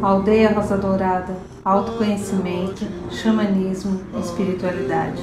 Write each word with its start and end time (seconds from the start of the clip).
Aldeia 0.00 0.52
Rosa 0.52 0.76
Dourada, 0.76 1.36
autoconhecimento, 1.64 2.86
xamanismo, 3.10 4.00
espiritualidade. 4.22 5.22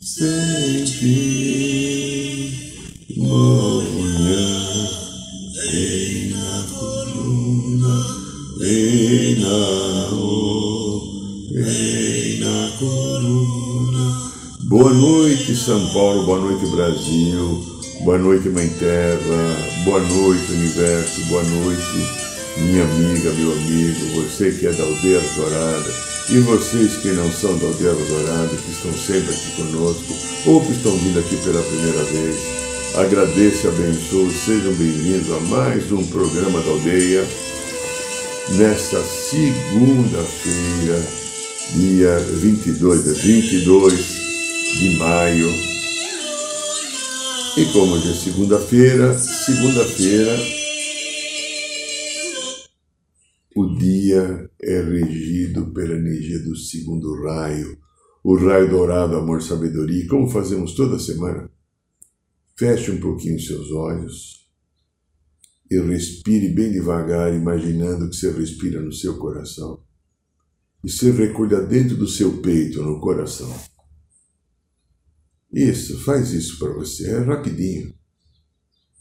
Sente 0.00 1.04
manhã, 3.16 4.46
vem 5.54 6.30
na 6.30 6.64
coluna, 6.72 7.94
vem 8.58 9.40
na 9.40 9.93
Boa 14.66 14.94
noite, 14.94 15.54
São 15.54 15.86
Paulo, 15.92 16.24
boa 16.24 16.40
noite, 16.40 16.64
Brasil, 16.68 17.62
boa 18.02 18.16
noite, 18.16 18.48
Mãe 18.48 18.66
Terra, 18.66 19.58
boa 19.84 20.00
noite, 20.00 20.52
Universo, 20.52 21.20
boa 21.26 21.42
noite, 21.42 21.82
minha 22.56 22.82
amiga, 22.82 23.30
meu 23.34 23.52
amigo, 23.52 24.22
você 24.22 24.52
que 24.52 24.66
é 24.66 24.72
da 24.72 24.82
Aldeia 24.82 25.20
Dourada 25.36 25.92
e 26.30 26.38
vocês 26.38 26.96
que 26.96 27.08
não 27.08 27.30
são 27.30 27.58
da 27.58 27.66
Aldeia 27.66 27.92
Dourada, 27.92 28.56
que 28.56 28.70
estão 28.70 28.90
sempre 28.94 29.34
aqui 29.34 29.50
conosco, 29.56 30.14
ou 30.46 30.64
que 30.64 30.72
estão 30.72 30.96
vindo 30.96 31.18
aqui 31.18 31.36
pela 31.44 31.62
primeira 31.62 32.02
vez, 32.04 32.38
agradeço 32.94 33.66
e 33.66 33.68
abençoo, 33.68 34.32
sejam 34.32 34.72
bem-vindos 34.72 35.30
a 35.30 35.40
mais 35.40 35.92
um 35.92 36.06
programa 36.06 36.62
da 36.62 36.70
Aldeia, 36.70 37.22
nesta 38.56 39.02
segunda-feira, 39.02 41.06
dia 41.76 42.18
22, 42.18 43.18
22 43.18 44.23
de 44.78 44.96
maio. 44.96 45.48
E 47.56 47.64
como 47.72 47.94
hoje 47.94 48.10
é 48.10 48.14
segunda-feira, 48.14 49.16
segunda-feira 49.18 50.36
o 53.54 53.76
dia 53.76 54.50
é 54.60 54.80
regido 54.82 55.72
pela 55.72 55.94
energia 55.94 56.40
do 56.40 56.56
segundo 56.56 57.22
raio, 57.22 57.78
o 58.24 58.36
raio 58.36 58.68
dourado, 58.68 59.16
amor, 59.16 59.40
sabedoria. 59.40 60.08
Como 60.08 60.28
fazemos 60.28 60.74
toda 60.74 60.98
semana? 60.98 61.48
Feche 62.56 62.90
um 62.90 63.00
pouquinho 63.00 63.38
seus 63.38 63.70
olhos 63.70 64.48
e 65.70 65.80
respire 65.80 66.48
bem 66.48 66.72
devagar, 66.72 67.32
imaginando 67.32 68.10
que 68.10 68.16
você 68.16 68.32
respira 68.32 68.80
no 68.80 68.92
seu 68.92 69.16
coração. 69.18 69.80
E 70.82 70.90
se 70.90 71.10
recolha 71.12 71.60
dentro 71.60 71.96
do 71.96 72.08
seu 72.08 72.42
peito, 72.42 72.82
no 72.82 73.00
coração. 73.00 73.54
Isso, 75.54 76.00
faz 76.00 76.32
isso 76.32 76.58
para 76.58 76.72
você, 76.72 77.12
é 77.12 77.18
rapidinho. 77.20 77.94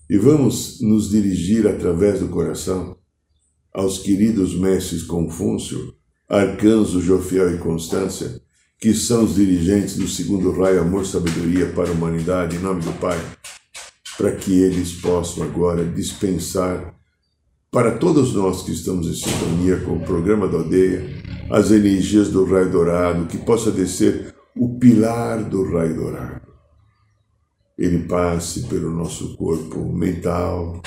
E 0.07 0.19
vamos 0.19 0.79
nos 0.81 1.09
dirigir 1.09 1.65
através 1.65 2.19
do 2.19 2.27
coração 2.27 2.95
aos 3.73 3.97
queridos 3.97 4.55
mestres 4.55 5.01
Confúcio, 5.01 5.95
Arcanjo, 6.29 7.01
Jofiel 7.01 7.55
e 7.55 7.57
Constância, 7.57 8.39
que 8.79 8.93
são 8.93 9.23
os 9.23 9.33
dirigentes 9.33 9.95
do 9.95 10.07
segundo 10.07 10.51
raio 10.51 10.81
Amor 10.81 11.07
Sabedoria 11.07 11.71
para 11.71 11.89
a 11.89 11.93
Humanidade, 11.93 12.57
em 12.57 12.59
nome 12.59 12.83
do 12.83 12.93
Pai, 12.99 13.19
para 14.15 14.35
que 14.35 14.61
eles 14.61 14.93
possam 14.93 15.43
agora 15.43 15.83
dispensar 15.83 16.93
para 17.71 17.97
todos 17.97 18.35
nós 18.35 18.61
que 18.61 18.71
estamos 18.71 19.07
em 19.07 19.15
sintonia 19.15 19.79
com 19.79 19.97
o 19.97 20.05
programa 20.05 20.47
da 20.47 20.59
aldeia, 20.59 21.03
as 21.49 21.71
energias 21.71 22.29
do 22.29 22.45
raio 22.45 22.71
dourado, 22.71 23.25
que 23.25 23.39
possa 23.39 23.71
descer 23.71 24.35
o 24.55 24.77
pilar 24.77 25.43
do 25.43 25.63
raio 25.71 25.95
dourado. 25.95 26.42
Ele 27.77 28.07
passe 28.07 28.67
pelo 28.67 28.91
nosso 28.91 29.35
corpo 29.35 29.91
mental, 29.91 30.81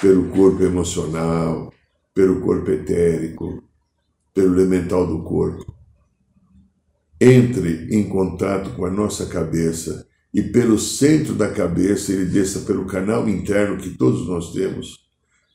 pelo 0.00 0.28
corpo 0.30 0.62
emocional, 0.62 1.72
pelo 2.12 2.40
corpo 2.40 2.70
etérico, 2.70 3.62
pelo 4.34 4.58
elemental 4.58 5.06
do 5.06 5.22
corpo. 5.22 5.72
Entre 7.20 7.88
em 7.90 8.08
contato 8.08 8.74
com 8.76 8.84
a 8.84 8.90
nossa 8.90 9.26
cabeça 9.26 10.06
e 10.32 10.42
pelo 10.42 10.78
centro 10.78 11.34
da 11.34 11.48
cabeça 11.48 12.12
ele 12.12 12.24
desça 12.24 12.60
pelo 12.60 12.86
canal 12.86 13.28
interno 13.28 13.78
que 13.78 13.90
todos 13.90 14.26
nós 14.26 14.52
temos, 14.52 15.04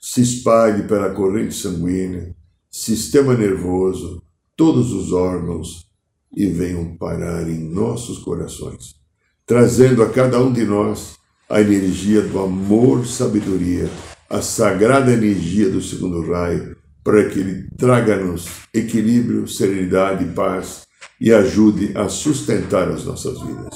se 0.02 0.22
espalhe 0.22 0.88
pela 0.88 1.14
corrente 1.14 1.54
sanguínea, 1.54 2.34
sistema 2.72 3.36
nervoso, 3.36 4.24
todos 4.56 4.94
os 4.94 5.12
órgãos 5.12 5.90
e 6.36 6.46
venham 6.46 6.96
parar 6.96 7.50
em 7.50 7.60
nossos 7.60 8.20
corações, 8.20 8.96
trazendo 9.50 10.04
a 10.04 10.10
cada 10.12 10.40
um 10.40 10.54
de 10.54 10.64
nós 10.64 11.18
a 11.50 11.60
energia 11.60 12.22
do 12.22 12.38
amor, 12.38 13.08
sabedoria 13.08 13.90
a 14.30 14.44
sagrada 14.44 15.12
energia 15.12 15.72
do 15.72 15.82
segundo 15.82 16.22
raio 16.32 16.78
para 17.04 17.28
que 17.28 17.40
ele 17.40 17.68
traga-nos 17.76 18.48
equilíbrio, 18.72 19.48
serenidade 19.48 20.24
e 20.24 20.28
paz 20.34 20.84
e 21.20 21.34
ajude 21.34 21.98
a 21.98 22.08
sustentar 22.08 22.90
as 22.90 23.04
nossas 23.06 23.42
vidas. 23.42 23.76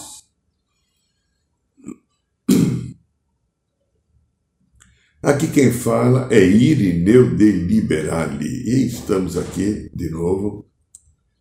Aqui 5.24 5.48
quem 5.48 5.72
fala 5.72 6.28
é 6.30 6.46
Irineu 6.46 7.36
de 7.36 7.52
Liberali 7.52 8.46
e 8.46 8.86
estamos 8.86 9.36
aqui 9.36 9.90
de 9.92 10.12
novo 10.12 10.70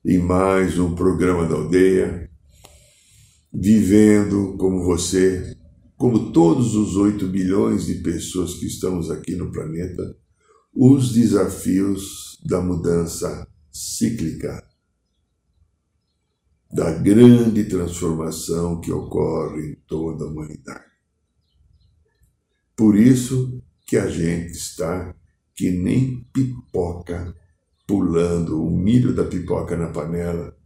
em 0.02 0.18
mais 0.18 0.78
um 0.78 0.94
programa 0.94 1.44
da 1.46 1.54
aldeia, 1.54 2.31
vivendo 3.52 4.56
como 4.56 4.82
você 4.82 5.56
como 6.02 6.32
todos 6.32 6.74
os 6.74 6.96
8 6.96 7.28
bilhões 7.28 7.86
de 7.86 7.94
pessoas 8.02 8.54
que 8.54 8.66
estamos 8.66 9.08
aqui 9.08 9.36
no 9.36 9.52
planeta, 9.52 10.16
os 10.74 11.12
desafios 11.12 12.40
da 12.44 12.60
mudança 12.60 13.46
cíclica, 13.70 14.66
da 16.72 16.90
grande 16.90 17.62
transformação 17.66 18.80
que 18.80 18.90
ocorre 18.90 19.70
em 19.70 19.74
toda 19.86 20.24
a 20.24 20.26
humanidade. 20.26 20.90
Por 22.74 22.96
isso 22.96 23.62
que 23.86 23.96
a 23.96 24.08
gente 24.08 24.50
está 24.50 25.14
que 25.54 25.70
nem 25.70 26.24
pipoca 26.32 27.32
pulando 27.86 28.60
o 28.60 28.68
milho 28.68 29.14
da 29.14 29.24
pipoca 29.24 29.76
na 29.76 29.90
panela, 29.90 30.56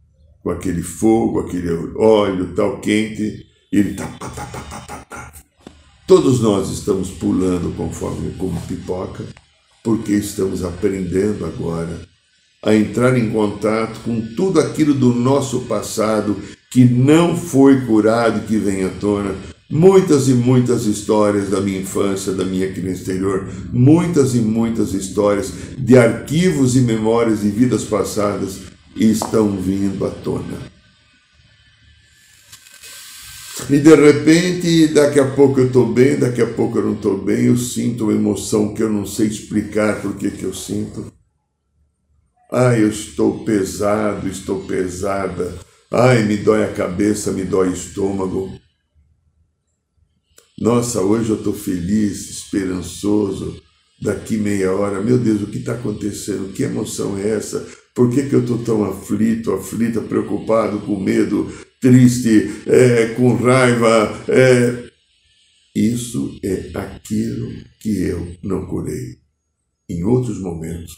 com 0.47 0.51
aquele 0.51 0.81
fogo, 0.81 1.41
aquele 1.41 1.69
óleo 1.97 2.53
tal 2.55 2.79
quente, 2.79 3.45
ele 3.69 3.95
tá, 3.95 4.05
tá, 4.17 4.29
tá, 4.29 4.45
tá, 4.45 4.61
tá, 4.61 4.79
tá, 4.79 5.05
tá. 5.09 5.33
Todos 6.07 6.39
nós 6.39 6.69
estamos 6.69 7.09
pulando 7.09 7.75
conforme 7.75 8.31
como 8.37 8.57
pipoca, 8.61 9.25
porque 9.83 10.13
estamos 10.13 10.63
aprendendo 10.63 11.45
agora 11.45 11.99
a 12.63 12.73
entrar 12.73 13.17
em 13.17 13.29
contato 13.29 13.99
com 14.05 14.21
tudo 14.37 14.61
aquilo 14.61 14.93
do 14.93 15.13
nosso 15.13 15.63
passado 15.63 16.37
que 16.71 16.85
não 16.85 17.35
foi 17.35 17.81
curado 17.81 18.39
e 18.39 18.47
que 18.47 18.55
vem 18.55 18.85
à 18.85 18.89
tona. 18.89 19.35
Muitas 19.69 20.29
e 20.29 20.33
muitas 20.33 20.85
histórias 20.85 21.49
da 21.49 21.59
minha 21.59 21.81
infância, 21.81 22.31
da 22.31 22.45
minha 22.45 22.69
no 22.69 22.89
exterior, 22.89 23.49
muitas 23.73 24.33
e 24.33 24.37
muitas 24.37 24.93
histórias 24.93 25.51
de 25.77 25.97
arquivos 25.97 26.77
e 26.77 26.79
memórias 26.79 27.41
de 27.41 27.49
vidas 27.49 27.83
passadas 27.83 28.76
estão 29.05 29.55
vindo 29.57 30.05
à 30.05 30.09
tona. 30.09 30.77
E 33.69 33.79
de 33.79 33.95
repente, 33.95 34.87
daqui 34.93 35.19
a 35.19 35.29
pouco 35.35 35.59
eu 35.59 35.67
estou 35.67 35.91
bem, 35.91 36.17
daqui 36.17 36.41
a 36.41 36.53
pouco 36.53 36.77
eu 36.77 36.85
não 36.85 36.93
estou 36.93 37.17
bem, 37.21 37.45
eu 37.45 37.57
sinto 37.57 38.05
uma 38.05 38.13
emoção 38.13 38.73
que 38.73 38.81
eu 38.81 38.89
não 38.89 39.05
sei 39.05 39.27
explicar 39.27 40.01
por 40.01 40.15
que, 40.15 40.31
eu 40.41 40.53
sinto. 40.53 41.11
Ai, 42.51 42.83
eu 42.83 42.87
estou 42.87 43.43
pesado, 43.43 44.27
estou 44.29 44.63
pesada. 44.63 45.57
Ai, 45.91 46.23
me 46.23 46.37
dói 46.37 46.63
a 46.63 46.73
cabeça, 46.73 47.31
me 47.31 47.43
dói 47.43 47.69
o 47.69 47.73
estômago. 47.73 48.57
Nossa, 50.57 51.01
hoje 51.01 51.29
eu 51.31 51.37
estou 51.37 51.53
feliz, 51.53 52.29
esperançoso. 52.29 53.61
Daqui 54.01 54.37
meia 54.37 54.71
hora, 54.71 55.01
meu 55.01 55.17
Deus, 55.17 55.41
o 55.41 55.47
que 55.47 55.57
está 55.57 55.73
acontecendo? 55.73 56.53
Que 56.53 56.63
emoção 56.63 57.17
é 57.17 57.29
essa? 57.29 57.65
Por 57.95 58.11
que, 58.11 58.29
que 58.29 58.33
eu 58.33 58.41
estou 58.41 58.59
tão 58.59 58.83
aflito, 58.85 59.51
aflita, 59.51 60.01
preocupado, 60.01 60.79
com 60.81 60.99
medo, 60.99 61.51
triste, 61.79 62.63
é, 62.65 63.13
com 63.13 63.35
raiva. 63.35 64.25
É... 64.27 64.87
Isso 65.75 66.39
é 66.43 66.71
aquilo 66.75 67.51
que 67.79 68.01
eu 68.01 68.35
não 68.43 68.65
curei. 68.65 69.19
Em 69.87 70.03
outros 70.03 70.41
momentos, 70.41 70.91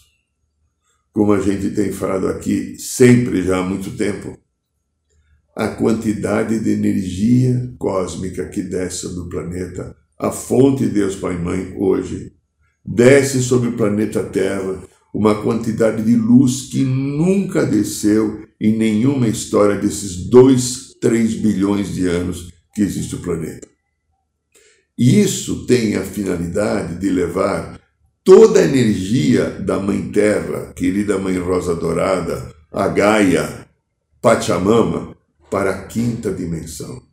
como 1.12 1.34
a 1.34 1.42
gente 1.42 1.72
tem 1.72 1.92
falado 1.92 2.28
aqui 2.28 2.78
sempre 2.80 3.44
já 3.44 3.60
há 3.60 3.64
muito 3.64 3.96
tempo, 3.98 4.40
a 5.56 5.68
quantidade 5.68 6.60
de 6.60 6.70
energia 6.72 7.74
cósmica 7.78 8.48
que 8.48 8.62
desce 8.62 9.02
sobre 9.02 9.20
o 9.20 9.30
planeta, 9.30 9.96
a 10.18 10.32
fonte 10.32 10.86
de 10.86 10.92
Deus 10.92 11.16
Pai 11.18 11.36
e 11.36 11.40
Mãe 11.40 11.74
hoje, 11.78 12.34
desce 12.86 13.42
sobre 13.42 13.70
o 13.70 13.78
planeta 13.78 14.24
Terra 14.24 14.82
uma 15.14 15.42
quantidade 15.42 16.04
de 16.04 16.16
luz 16.16 16.70
que 16.72 16.84
nunca 16.84 17.66
desceu 17.66 18.48
em 18.62 18.78
nenhuma 18.78 19.28
história 19.28 19.76
desses 19.76 20.30
dois 20.30 20.90
3 21.02 21.36
bilhões 21.36 21.94
de 21.94 22.08
anos 22.08 22.52
que 22.74 22.82
existe 22.82 23.16
o 23.16 23.20
planeta. 23.20 23.68
E 24.98 25.22
isso 25.22 25.66
tem 25.66 25.96
a 25.96 26.04
finalidade 26.04 27.00
de 27.00 27.10
levar 27.10 27.80
toda 28.24 28.60
a 28.60 28.66
energia 28.66 29.50
da 29.50 29.80
Mãe 29.80 30.12
Terra, 30.12 30.74
querida 30.76 31.18
Mãe 31.18 31.38
Rosa 31.38 31.74
Dourada, 31.74 32.54
a 32.72 32.88
Gaia, 32.90 33.68
Pachamama, 34.22 35.16
para 35.50 35.72
a 35.72 35.88
quinta 35.88 36.32
dimensão. 36.32 37.09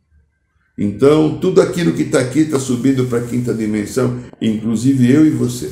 Então, 0.77 1.39
tudo 1.39 1.59
aquilo 1.59 1.93
que 1.93 2.03
está 2.03 2.19
aqui 2.19 2.41
está 2.41 2.59
subindo 2.59 3.05
para 3.05 3.19
a 3.19 3.27
quinta 3.27 3.51
dimensão, 3.51 4.19
inclusive 4.39 5.11
eu 5.11 5.25
e 5.25 5.31
você. 5.31 5.71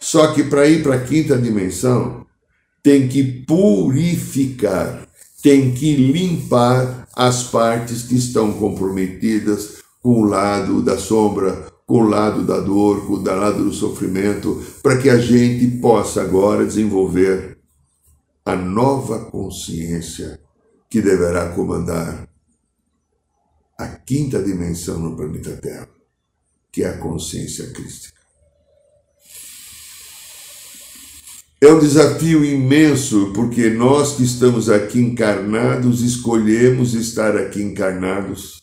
Só 0.00 0.32
que 0.32 0.44
para 0.44 0.66
ir 0.66 0.82
para 0.82 0.94
a 0.94 1.04
quinta 1.04 1.36
dimensão, 1.36 2.24
tem 2.82 3.08
que 3.08 3.22
purificar, 3.44 5.06
tem 5.42 5.72
que 5.72 5.94
limpar 5.96 7.06
as 7.14 7.44
partes 7.44 8.04
que 8.04 8.14
estão 8.14 8.52
comprometidas 8.52 9.82
com 10.02 10.22
o 10.22 10.24
lado 10.24 10.80
da 10.80 10.96
sombra, 10.96 11.66
com 11.86 12.02
o 12.02 12.08
lado 12.08 12.42
da 12.42 12.60
dor, 12.60 13.06
com 13.06 13.14
o 13.14 13.22
lado 13.22 13.64
do 13.64 13.72
sofrimento, 13.72 14.62
para 14.82 14.96
que 14.96 15.10
a 15.10 15.18
gente 15.18 15.66
possa 15.78 16.22
agora 16.22 16.64
desenvolver 16.64 17.58
a 18.44 18.56
nova 18.56 19.18
consciência 19.26 20.40
que 20.88 21.02
deverá 21.02 21.50
comandar 21.50 22.26
a 23.78 23.88
quinta 23.88 24.42
dimensão 24.42 24.98
no 24.98 25.16
planeta 25.16 25.56
Terra, 25.56 25.88
que 26.72 26.82
é 26.82 26.88
a 26.88 26.98
consciência 26.98 27.70
crística. 27.72 28.16
É 31.58 31.72
um 31.72 31.78
desafio 31.78 32.44
imenso, 32.44 33.32
porque 33.34 33.70
nós 33.70 34.16
que 34.16 34.22
estamos 34.22 34.68
aqui 34.68 35.00
encarnados 35.00 36.02
escolhemos 36.02 36.94
estar 36.94 37.36
aqui 37.36 37.62
encarnados. 37.62 38.62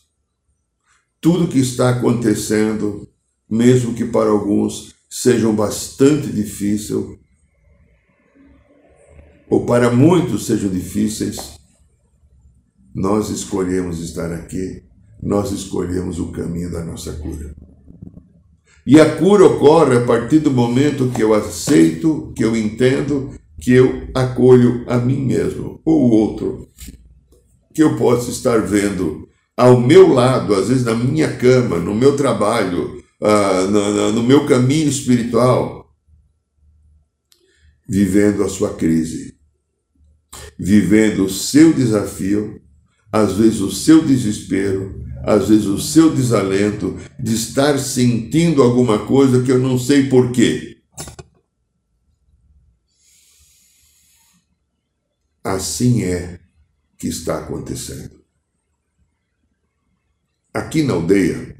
Tudo 1.20 1.48
que 1.48 1.58
está 1.58 1.90
acontecendo, 1.90 3.08
mesmo 3.50 3.94
que 3.94 4.04
para 4.04 4.30
alguns 4.30 4.94
sejam 5.10 5.54
bastante 5.54 6.28
difícil, 6.28 7.18
ou 9.50 9.66
para 9.66 9.90
muitos 9.90 10.46
sejam 10.46 10.70
difíceis, 10.70 11.58
nós 12.94 13.28
escolhemos 13.28 14.00
estar 14.00 14.32
aqui, 14.32 14.84
nós 15.24 15.50
escolhemos 15.50 16.18
o 16.18 16.30
caminho 16.30 16.70
da 16.70 16.84
nossa 16.84 17.14
cura. 17.14 17.56
E 18.86 19.00
a 19.00 19.16
cura 19.16 19.46
ocorre 19.46 19.96
a 19.96 20.04
partir 20.04 20.40
do 20.40 20.50
momento 20.50 21.10
que 21.10 21.22
eu 21.22 21.32
aceito, 21.32 22.32
que 22.36 22.44
eu 22.44 22.54
entendo, 22.54 23.30
que 23.58 23.72
eu 23.72 24.08
acolho 24.14 24.84
a 24.86 24.98
mim 24.98 25.24
mesmo 25.24 25.80
ou 25.82 26.02
o 26.02 26.10
outro. 26.10 26.68
Que 27.74 27.82
eu 27.82 27.96
posso 27.96 28.30
estar 28.30 28.60
vendo 28.60 29.26
ao 29.56 29.80
meu 29.80 30.12
lado, 30.12 30.54
às 30.54 30.68
vezes 30.68 30.84
na 30.84 30.94
minha 30.94 31.34
cama, 31.34 31.78
no 31.78 31.94
meu 31.94 32.14
trabalho, 32.14 33.02
no, 33.70 34.12
no 34.12 34.22
meu 34.22 34.46
caminho 34.46 34.88
espiritual, 34.88 35.90
vivendo 37.88 38.42
a 38.44 38.48
sua 38.50 38.74
crise, 38.74 39.34
vivendo 40.58 41.24
o 41.24 41.30
seu 41.30 41.72
desafio, 41.72 42.60
às 43.10 43.34
vezes 43.34 43.60
o 43.60 43.70
seu 43.70 44.04
desespero, 44.04 45.03
às 45.26 45.48
vezes 45.48 45.66
o 45.66 45.80
seu 45.80 46.14
desalento 46.14 46.98
de 47.18 47.34
estar 47.34 47.78
sentindo 47.78 48.62
alguma 48.62 49.06
coisa 49.06 49.42
que 49.42 49.50
eu 49.50 49.58
não 49.58 49.78
sei 49.78 50.08
porquê. 50.08 50.82
Assim 55.42 56.02
é 56.02 56.40
que 56.98 57.08
está 57.08 57.38
acontecendo. 57.38 58.22
Aqui 60.52 60.82
na 60.82 60.94
aldeia, 60.94 61.56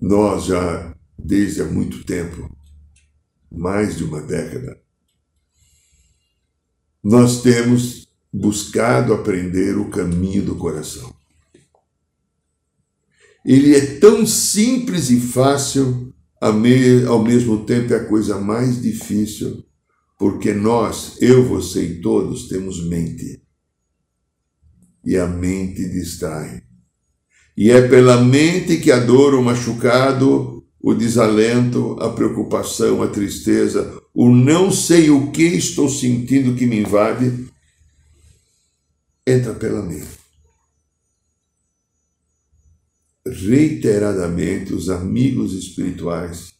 nós 0.00 0.44
já, 0.46 0.94
desde 1.18 1.62
há 1.62 1.64
muito 1.64 2.04
tempo, 2.04 2.54
mais 3.50 3.96
de 3.96 4.04
uma 4.04 4.20
década, 4.20 4.78
nós 7.02 7.42
temos 7.42 8.08
buscado 8.32 9.14
aprender 9.14 9.78
o 9.78 9.88
caminho 9.88 10.44
do 10.44 10.56
coração 10.56 11.17
ele 13.48 13.74
é 13.74 13.80
tão 13.98 14.26
simples 14.26 15.08
e 15.08 15.18
fácil, 15.18 16.12
ao 16.38 16.52
mesmo 17.22 17.64
tempo 17.64 17.94
é 17.94 17.96
a 17.96 18.04
coisa 18.04 18.38
mais 18.38 18.82
difícil, 18.82 19.64
porque 20.18 20.52
nós, 20.52 21.16
eu, 21.22 21.48
você 21.48 21.82
e 21.82 22.00
todos, 22.02 22.46
temos 22.48 22.86
mente. 22.86 23.40
E 25.02 25.16
a 25.16 25.26
mente 25.26 25.88
distrai. 25.88 26.62
E 27.56 27.70
é 27.70 27.88
pela 27.88 28.22
mente 28.22 28.76
que 28.76 28.92
a 28.92 28.98
dor, 28.98 29.32
o 29.32 29.42
machucado, 29.42 30.62
o 30.78 30.92
desalento, 30.92 31.96
a 32.00 32.10
preocupação, 32.10 33.02
a 33.02 33.08
tristeza, 33.08 33.98
o 34.12 34.28
não 34.28 34.70
sei 34.70 35.08
o 35.08 35.30
que 35.30 35.44
estou 35.44 35.88
sentindo 35.88 36.54
que 36.54 36.66
me 36.66 36.80
invade, 36.80 37.48
entra 39.26 39.54
pela 39.54 39.82
mente. 39.82 40.17
Reiteradamente 43.30 44.72
os 44.72 44.88
amigos 44.88 45.52
espirituais, 45.54 46.52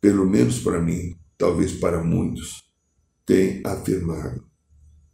pelo 0.00 0.26
menos 0.26 0.58
para 0.58 0.80
mim, 0.80 1.16
talvez 1.38 1.72
para 1.72 2.02
muitos, 2.02 2.62
têm 3.24 3.60
afirmado: 3.64 4.44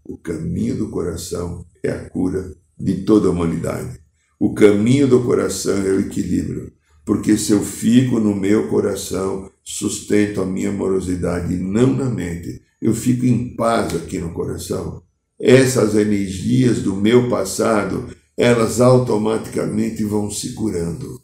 o 0.05 0.17
caminho 0.19 0.77
do 0.77 0.91
coração 0.91 1.65
é 1.83 1.91
a 1.91 2.09
cura 2.11 2.55
de 2.79 3.05
toda 3.05 3.29
a 3.29 3.31
humanidade. 3.31 4.01
O 4.39 4.55
caminho 4.55 5.07
do 5.07 5.23
coração 5.23 5.77
é 5.79 5.91
o 5.91 6.01
equilíbrio, 6.01 6.73
porque 7.05 7.37
se 7.37 7.53
eu 7.53 7.63
fico 7.63 8.19
no 8.19 8.35
meu 8.35 8.69
coração, 8.69 9.51
sustento 9.63 10.41
a 10.41 10.47
minha 10.47 10.71
amorosidade 10.71 11.57
não 11.57 11.95
na 11.95 12.11
mente, 12.11 12.61
eu 12.81 12.93
fico 12.93 13.25
em 13.25 13.55
paz 13.55 13.95
aqui 13.95 14.19
no 14.19 14.33
coração. 14.33 15.03
Essas 15.39 15.95
energias 15.95 16.83
do 16.83 16.97
meu 16.97 17.29
passado 17.29 18.09
elas 18.37 18.81
automaticamente 18.81 20.05
vão 20.05 20.31
se 20.31 20.55
curando. 20.55 21.21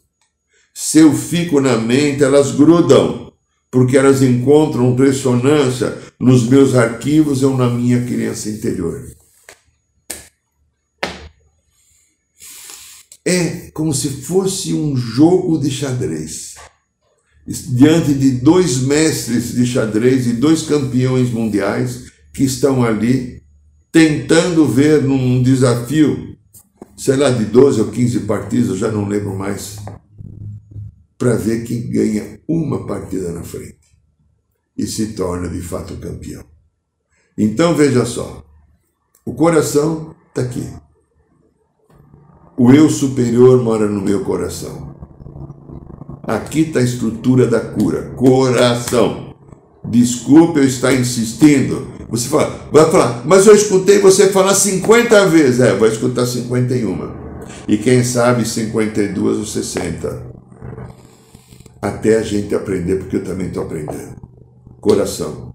Se 0.73 0.99
eu 0.99 1.13
fico 1.13 1.59
na 1.59 1.77
mente, 1.77 2.23
elas 2.23 2.51
grudam, 2.51 3.33
porque 3.71 3.97
elas 3.97 4.21
encontram 4.21 4.95
ressonância 4.95 5.97
nos 6.19 6.47
meus 6.47 6.75
arquivos 6.75 7.43
ou 7.43 7.57
na 7.57 7.69
minha 7.69 8.05
criança 8.05 8.49
interior. 8.49 9.05
É 13.25 13.69
como 13.71 13.93
se 13.93 14.09
fosse 14.09 14.73
um 14.73 14.95
jogo 14.95 15.59
de 15.59 15.69
xadrez. 15.69 16.55
Diante 17.45 18.13
de 18.13 18.31
dois 18.31 18.79
mestres 18.83 19.53
de 19.53 19.65
xadrez 19.65 20.27
e 20.27 20.33
dois 20.33 20.63
campeões 20.63 21.29
mundiais 21.31 22.05
que 22.33 22.43
estão 22.43 22.83
ali 22.83 23.41
tentando 23.91 24.67
ver 24.67 25.03
num 25.03 25.41
desafio 25.41 26.38
sei 26.99 27.15
lá, 27.15 27.29
de 27.29 27.45
12 27.45 27.79
ou 27.79 27.87
15 27.87 28.19
partidas, 28.21 28.67
eu 28.67 28.75
já 28.75 28.91
não 28.91 29.07
lembro 29.07 29.33
mais, 29.33 29.77
para 31.17 31.35
ver 31.35 31.63
quem 31.63 31.89
ganha 31.89 32.41
uma 32.45 32.85
partida 32.85 33.31
na 33.31 33.41
frente 33.41 33.79
e 34.77 34.85
se 34.85 35.13
torna 35.13 35.47
de 35.47 35.61
fato 35.61 35.95
campeão. 35.95 36.43
Então 37.37 37.73
veja 37.73 38.05
só, 38.05 38.43
o 39.25 39.33
coração 39.33 40.13
está 40.27 40.41
aqui. 40.41 40.67
O 42.57 42.73
eu 42.73 42.89
superior 42.89 43.63
mora 43.63 43.87
no 43.87 44.01
meu 44.01 44.25
coração. 44.25 44.93
Aqui 46.23 46.61
está 46.61 46.79
a 46.79 46.83
estrutura 46.83 47.47
da 47.47 47.61
cura. 47.61 48.09
Coração. 48.15 49.33
Desculpe 49.89 50.59
eu 50.59 50.65
estar 50.65 50.93
insistindo, 50.93 51.87
você 52.09 52.27
fala, 52.27 52.49
vai 52.71 52.89
falar, 52.89 53.23
mas 53.25 53.45
eu 53.45 53.53
escutei 53.53 53.99
você 53.99 54.31
falar 54.31 54.55
50 54.55 55.27
vezes. 55.27 55.59
É, 55.59 55.75
vai 55.75 55.89
escutar 55.89 56.25
51. 56.25 57.29
E 57.67 57.77
quem 57.77 58.03
sabe 58.03 58.47
52 58.47 59.37
ou 59.37 59.45
60. 59.45 60.27
Até 61.79 62.17
a 62.17 62.23
gente 62.23 62.55
aprender, 62.55 62.97
porque 62.97 63.17
eu 63.17 63.23
também 63.23 63.47
estou 63.47 63.63
aprendendo. 63.63 64.19
Coração, 64.81 65.53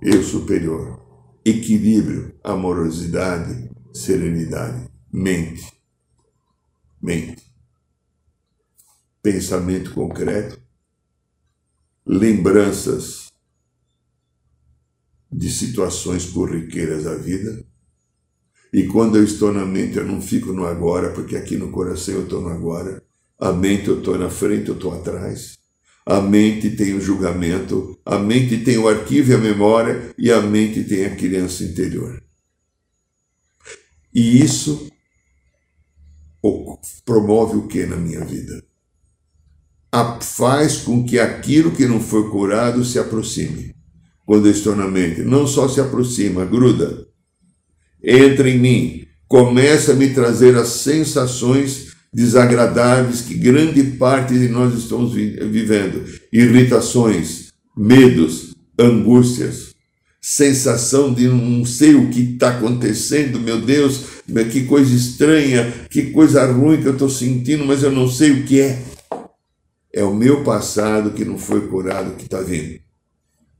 eu 0.00 0.22
superior, 0.22 1.00
equilíbrio, 1.44 2.32
amorosidade, 2.44 3.68
serenidade, 3.92 4.88
mente. 5.12 5.66
Mente. 7.02 7.42
Pensamento 9.20 9.92
concreto, 9.92 10.60
lembranças 12.06 13.31
de 15.32 15.50
situações 15.50 16.26
corriqueiras 16.26 17.04
da 17.04 17.14
vida. 17.14 17.64
E 18.72 18.84
quando 18.84 19.16
eu 19.16 19.24
estou 19.24 19.52
na 19.52 19.64
mente, 19.64 19.96
eu 19.96 20.06
não 20.06 20.20
fico 20.20 20.52
no 20.52 20.66
agora, 20.66 21.10
porque 21.10 21.36
aqui 21.36 21.56
no 21.56 21.70
coração 21.70 22.14
eu 22.14 22.24
estou 22.24 22.40
no 22.40 22.48
agora. 22.48 23.02
A 23.38 23.52
mente 23.52 23.88
eu 23.88 23.98
estou 23.98 24.18
na 24.18 24.28
frente, 24.28 24.68
eu 24.68 24.74
estou 24.74 24.92
atrás. 24.92 25.58
A 26.04 26.20
mente 26.20 26.70
tem 26.70 26.94
o 26.94 27.00
julgamento, 27.00 27.98
a 28.04 28.18
mente 28.18 28.58
tem 28.58 28.76
o 28.76 28.88
arquivo 28.88 29.30
e 29.30 29.34
a 29.34 29.38
memória, 29.38 30.14
e 30.18 30.30
a 30.30 30.40
mente 30.40 30.84
tem 30.84 31.04
a 31.04 31.16
criança 31.16 31.64
interior. 31.64 32.22
E 34.12 34.42
isso 34.42 34.90
promove 37.04 37.56
o 37.56 37.68
que 37.68 37.86
na 37.86 37.96
minha 37.96 38.24
vida? 38.24 38.64
Faz 40.20 40.78
com 40.78 41.04
que 41.04 41.18
aquilo 41.18 41.70
que 41.72 41.86
não 41.86 42.00
foi 42.00 42.28
curado 42.30 42.84
se 42.84 42.98
aproxime. 42.98 43.74
Quando 44.24 44.46
eu 44.46 44.52
estou 44.52 44.76
na 44.76 44.88
mente, 44.88 45.22
não 45.22 45.46
só 45.46 45.68
se 45.68 45.80
aproxima, 45.80 46.44
gruda, 46.44 47.06
entra 48.02 48.48
em 48.48 48.58
mim, 48.58 49.06
começa 49.28 49.92
a 49.92 49.96
me 49.96 50.10
trazer 50.10 50.56
as 50.56 50.68
sensações 50.68 51.92
desagradáveis 52.12 53.22
que 53.22 53.34
grande 53.34 53.82
parte 53.82 54.34
de 54.38 54.48
nós 54.48 54.74
estamos 54.74 55.14
vivendo, 55.14 56.04
irritações, 56.32 57.52
medos, 57.76 58.54
angústias, 58.78 59.72
sensação 60.20 61.12
de 61.12 61.26
não 61.26 61.64
sei 61.64 61.94
o 61.94 62.10
que 62.10 62.20
está 62.20 62.50
acontecendo, 62.50 63.40
meu 63.40 63.60
Deus, 63.60 64.04
que 64.52 64.64
coisa 64.64 64.94
estranha, 64.94 65.72
que 65.90 66.10
coisa 66.10 66.46
ruim 66.46 66.80
que 66.80 66.86
eu 66.86 66.92
estou 66.92 67.10
sentindo, 67.10 67.64
mas 67.64 67.82
eu 67.82 67.90
não 67.90 68.08
sei 68.08 68.30
o 68.30 68.44
que 68.44 68.60
é. 68.60 68.82
É 69.92 70.04
o 70.04 70.14
meu 70.14 70.44
passado 70.44 71.10
que 71.10 71.24
não 71.24 71.36
foi 71.36 71.66
curado 71.68 72.16
que 72.16 72.24
está 72.24 72.40
vindo. 72.40 72.81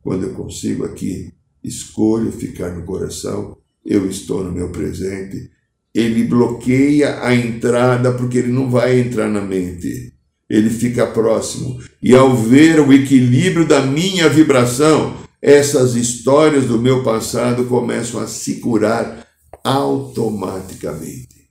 Quando 0.03 0.25
eu 0.25 0.35
consigo 0.35 0.85
aqui, 0.85 1.33
escolho 1.63 2.33
ficar 2.33 2.71
no 2.71 2.85
coração, 2.85 3.57
eu 3.85 4.09
estou 4.11 4.45
no 4.45 4.53
meu 4.53 4.71
presente. 4.71 5.51
Ele 5.95 6.25
bloqueia 6.25 7.23
a 7.23 7.35
entrada 7.35 8.13
porque 8.13 8.39
ele 8.39 8.53
não 8.53 8.71
vai 8.71 8.99
entrar 8.99 9.29
na 9.29 9.41
mente. 9.41 10.13
Ele 10.49 10.71
fica 10.71 11.07
próximo. 11.07 11.81
E 12.03 12.15
ao 12.15 12.37
ver 12.37 12.81
o 12.81 12.93
equilíbrio 12.93 13.67
da 13.67 13.81
minha 13.87 14.29
vibração, 14.29 15.17
essas 15.41 15.95
histórias 15.95 16.67
do 16.67 16.79
meu 16.79 17.03
passado 17.03 17.65
começam 17.67 18.21
a 18.21 18.27
se 18.27 18.57
curar 18.57 19.27
automaticamente. 19.65 21.49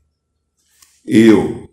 Eu, 1.06 1.70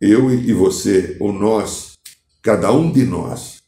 eu 0.00 0.30
e 0.30 0.52
você, 0.52 1.16
ou 1.20 1.32
nós, 1.32 1.98
cada 2.42 2.72
um 2.72 2.90
de 2.92 3.04
nós, 3.04 3.62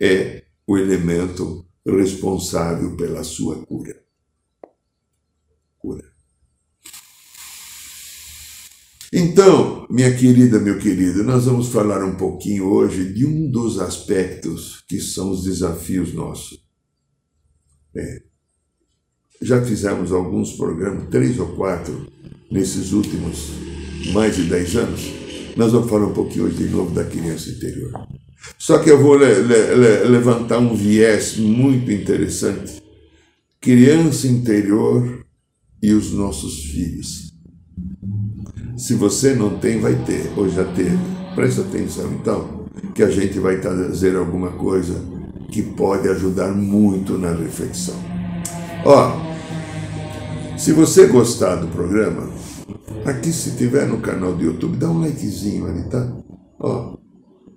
é 0.00 0.41
o 0.66 0.76
elemento 0.76 1.66
responsável 1.86 2.96
pela 2.96 3.24
sua 3.24 3.64
cura. 3.66 4.00
Cura. 5.78 6.12
Então, 9.12 9.86
minha 9.90 10.16
querida, 10.16 10.58
meu 10.58 10.78
querido, 10.78 11.22
nós 11.22 11.44
vamos 11.44 11.68
falar 11.68 12.02
um 12.02 12.16
pouquinho 12.16 12.64
hoje 12.64 13.12
de 13.12 13.26
um 13.26 13.50
dos 13.50 13.78
aspectos 13.78 14.82
que 14.88 15.00
são 15.00 15.30
os 15.30 15.44
desafios 15.44 16.14
nossos. 16.14 16.64
É. 17.94 18.22
Já 19.42 19.62
fizemos 19.62 20.12
alguns 20.12 20.52
programas, 20.52 21.10
três 21.10 21.38
ou 21.38 21.54
quatro, 21.56 22.10
nesses 22.50 22.92
últimos 22.92 23.50
mais 24.14 24.36
de 24.36 24.44
dez 24.44 24.74
anos. 24.76 25.02
Nós 25.56 25.72
vamos 25.72 25.90
falar 25.90 26.06
um 26.06 26.14
pouquinho 26.14 26.46
hoje 26.46 26.56
de 26.56 26.68
novo 26.70 26.94
da 26.94 27.04
criança 27.04 27.50
interior. 27.50 27.92
Só 28.58 28.78
que 28.78 28.90
eu 28.90 29.00
vou 29.00 29.16
le 29.16 29.42
le 29.42 30.04
levantar 30.08 30.58
um 30.58 30.74
viés 30.74 31.36
muito 31.36 31.90
interessante. 31.90 32.82
Criança 33.60 34.26
interior 34.26 35.24
e 35.82 35.92
os 35.92 36.12
nossos 36.12 36.64
filhos. 36.64 37.32
Se 38.76 38.94
você 38.94 39.34
não 39.34 39.58
tem, 39.58 39.80
vai 39.80 39.94
ter, 40.04 40.32
ou 40.36 40.48
já 40.48 40.64
teve. 40.64 40.98
Presta 41.34 41.62
atenção 41.62 42.12
então, 42.12 42.66
que 42.94 43.02
a 43.02 43.10
gente 43.10 43.38
vai 43.38 43.60
trazer 43.60 44.16
alguma 44.16 44.50
coisa 44.52 44.94
que 45.50 45.62
pode 45.62 46.08
ajudar 46.08 46.52
muito 46.52 47.18
na 47.18 47.32
reflexão. 47.32 47.94
Ó, 48.84 49.32
se 50.58 50.72
você 50.72 51.06
gostar 51.06 51.56
do 51.56 51.68
programa, 51.68 52.30
aqui 53.04 53.32
se 53.32 53.56
tiver 53.56 53.86
no 53.86 53.98
canal 53.98 54.34
do 54.34 54.42
YouTube, 54.42 54.76
dá 54.76 54.90
um 54.90 55.00
likezinho 55.00 55.66
ali, 55.66 55.84
tá? 55.88 56.16
Ó, 56.58 56.96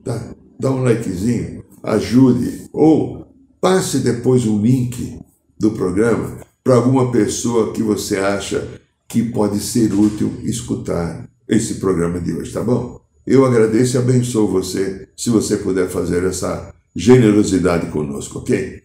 dá, 0.04 0.36
dá 0.60 0.72
um 0.72 0.84
likezinho, 0.84 1.64
ajude, 1.84 2.70
ou 2.74 3.28
passe 3.62 4.00
depois 4.00 4.46
o 4.46 4.58
link 4.60 5.20
do 5.60 5.72
programa 5.72 6.40
para 6.64 6.76
alguma 6.76 7.12
pessoa 7.12 7.74
que 7.74 7.84
você 7.84 8.18
acha 8.18 8.82
que 9.08 9.24
pode 9.24 9.60
ser 9.60 9.94
útil 9.94 10.40
escutar 10.44 11.30
esse 11.48 11.76
programa 11.76 12.20
de 12.20 12.34
hoje, 12.34 12.52
tá 12.52 12.64
bom? 12.64 13.00
Eu 13.26 13.46
agradeço 13.46 13.96
e 13.96 14.00
abençoo 14.00 14.48
você 14.48 15.08
se 15.16 15.30
você 15.30 15.58
puder 15.58 15.90
fazer 15.90 16.24
essa 16.24 16.74
generosidade 16.96 17.92
conosco, 17.92 18.40
ok? 18.40 18.84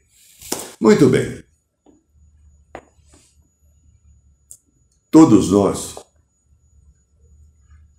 Muito 0.80 1.08
bem. 1.08 1.42
Todos 5.10 5.50
nós 5.50 5.96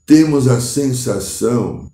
temos 0.05 0.47
a 0.47 0.61
sensação 0.61 1.90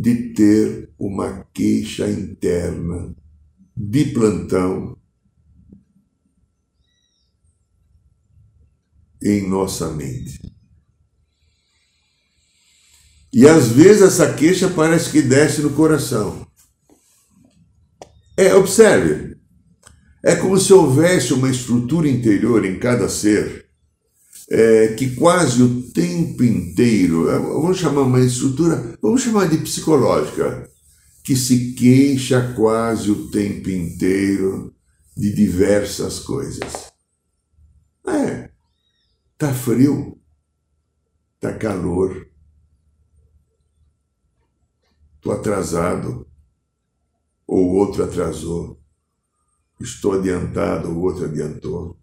de 0.00 0.32
ter 0.32 0.90
uma 0.96 1.44
queixa 1.52 2.08
interna 2.08 3.14
de 3.76 4.04
plantão 4.06 4.96
em 9.20 9.48
nossa 9.48 9.90
mente. 9.92 10.40
E 13.32 13.46
às 13.46 13.68
vezes 13.68 14.02
essa 14.02 14.32
queixa 14.34 14.70
parece 14.70 15.10
que 15.10 15.20
desce 15.20 15.60
no 15.62 15.70
coração. 15.70 16.46
É, 18.36 18.54
observe, 18.54 19.36
é 20.22 20.36
como 20.36 20.58
se 20.58 20.72
houvesse 20.72 21.34
uma 21.34 21.50
estrutura 21.50 22.08
interior 22.08 22.64
em 22.64 22.78
cada 22.78 23.08
ser 23.08 23.67
é, 24.50 24.94
que 24.94 25.14
quase 25.14 25.62
o 25.62 25.90
tempo 25.90 26.42
inteiro, 26.42 27.30
é, 27.30 27.38
vamos 27.38 27.78
chamar 27.78 28.02
uma 28.02 28.20
estrutura, 28.20 28.98
vamos 29.00 29.22
chamar 29.22 29.48
de 29.48 29.58
psicológica, 29.58 30.68
que 31.22 31.36
se 31.36 31.74
queixa 31.74 32.54
quase 32.54 33.10
o 33.10 33.30
tempo 33.30 33.68
inteiro 33.68 34.74
de 35.14 35.34
diversas 35.34 36.20
coisas. 36.20 36.90
É, 38.06 38.50
tá 39.36 39.52
frio, 39.52 40.18
tá 41.38 41.52
calor, 41.52 42.26
tô 45.20 45.30
atrasado, 45.30 46.26
ou 47.46 47.74
outro 47.74 48.04
atrasou. 48.04 48.78
Estou 49.80 50.12
adiantado, 50.12 50.88
o 50.88 51.02
outro 51.02 51.26
adiantou. 51.26 51.96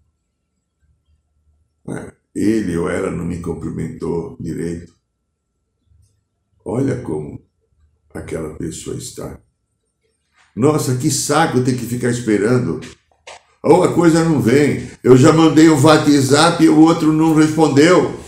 Ele 2.35 2.75
ou 2.77 2.89
ela 2.89 3.09
não 3.09 3.23
me 3.23 3.39
cumprimentou 3.39 4.37
direito. 4.39 4.93
Olha 6.65 7.01
como 7.01 7.41
aquela 8.13 8.55
pessoa 8.55 8.97
está. 8.97 9.39
Nossa, 10.55 10.97
que 10.97 11.09
saco 11.09 11.63
ter 11.63 11.77
que 11.77 11.85
ficar 11.85 12.09
esperando. 12.09 12.81
Ou 13.63 13.83
a 13.83 13.93
coisa 13.93 14.23
não 14.23 14.41
vem. 14.41 14.89
Eu 15.03 15.15
já 15.15 15.31
mandei 15.31 15.69
o 15.69 15.81
WhatsApp 15.81 16.63
e 16.63 16.69
o 16.69 16.79
outro 16.79 17.13
não 17.13 17.35
respondeu. 17.35 18.19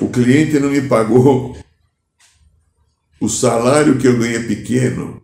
O 0.00 0.08
cliente 0.08 0.58
não 0.58 0.70
me 0.70 0.82
pagou 0.86 1.56
o 3.20 3.28
salário 3.28 3.98
que 3.98 4.06
eu 4.06 4.18
ganho 4.18 4.36
é 4.36 4.42
pequeno, 4.42 5.22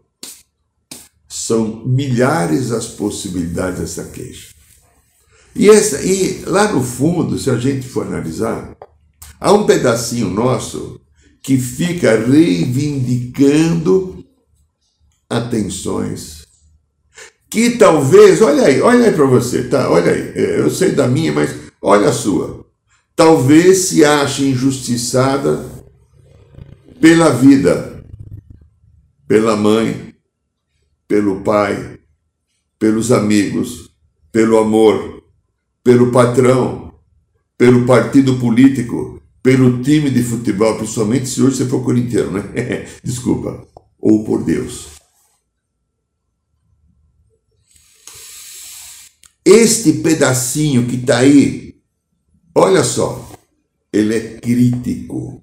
são 1.29 1.85
milhares 1.87 2.71
as 2.73 2.87
possibilidades 2.87 3.81
dessa 3.81 4.11
queixa. 4.11 4.55
E, 5.55 5.69
essa, 5.69 6.03
e 6.03 6.43
lá 6.47 6.73
no 6.73 6.83
fundo, 6.83 7.39
se 7.39 7.51
a 7.51 7.59
gente 7.59 7.87
for 7.87 8.07
analisar, 8.07 8.75
há 9.39 9.53
um 9.53 9.67
pedacinho 9.67 10.31
nosso 10.31 10.99
que 11.43 11.59
fica 11.59 12.19
reivindicando 12.19 14.25
atenções 15.29 16.43
que 17.53 17.77
talvez, 17.77 18.41
olha 18.41 18.65
aí, 18.65 18.81
olha 18.81 19.09
aí 19.09 19.13
para 19.13 19.27
você, 19.27 19.65
tá? 19.65 19.91
Olha 19.91 20.11
aí, 20.11 20.33
é, 20.35 20.61
eu 20.61 20.71
sei 20.71 20.93
da 20.93 21.07
minha, 21.07 21.31
mas 21.31 21.55
olha 21.83 22.09
a 22.09 22.13
sua. 22.13 22.65
Talvez 23.15 23.89
se 23.89 24.03
ache 24.03 24.49
injustiçada 24.49 25.63
pela 26.99 27.29
vida, 27.29 28.03
pela 29.29 29.55
mãe, 29.55 30.15
pelo 31.07 31.43
pai, 31.43 31.99
pelos 32.79 33.13
amigos, 33.13 33.91
pelo 34.33 34.57
amor, 34.57 35.22
pelo 35.83 36.11
patrão, 36.11 36.95
pelo 37.59 37.87
partido 37.87 38.39
político, 38.39 39.21
pelo 39.43 39.83
time 39.83 40.11
de 40.11 40.23
futebol, 40.23 40.77
principalmente 40.77 41.29
se 41.29 41.43
hoje 41.43 41.57
você 41.57 41.67
for 41.67 41.85
corintiano, 41.85 42.33
né? 42.33 42.87
Desculpa. 43.03 43.67
Ou 43.99 44.25
por 44.25 44.45
Deus. 44.45 44.89
Este 49.45 49.95
pedacinho 49.95 50.87
que 50.87 50.97
está 50.97 51.19
aí, 51.19 51.77
olha 52.55 52.85
só, 52.85 53.29
ele 53.93 54.15
é 54.15 54.39
crítico. 54.39 55.43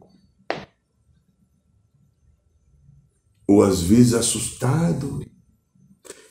ou 3.49 3.63
às 3.63 3.81
vezes 3.81 4.13
assustado. 4.13 5.25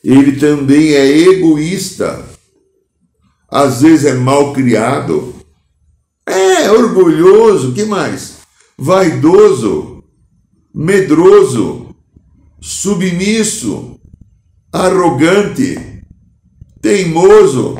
Ele 0.01 0.39
também 0.39 0.93
é 0.93 1.05
egoísta. 1.05 2.25
Às 3.51 3.81
vezes 3.81 4.05
é 4.05 4.13
mal 4.13 4.53
criado, 4.53 5.33
é 6.25 6.69
orgulhoso, 6.71 7.73
que 7.73 7.83
mais? 7.85 8.37
Vaidoso, 8.77 10.03
medroso, 10.73 11.95
submisso, 12.61 13.99
arrogante, 14.71 16.03
teimoso, 16.81 17.77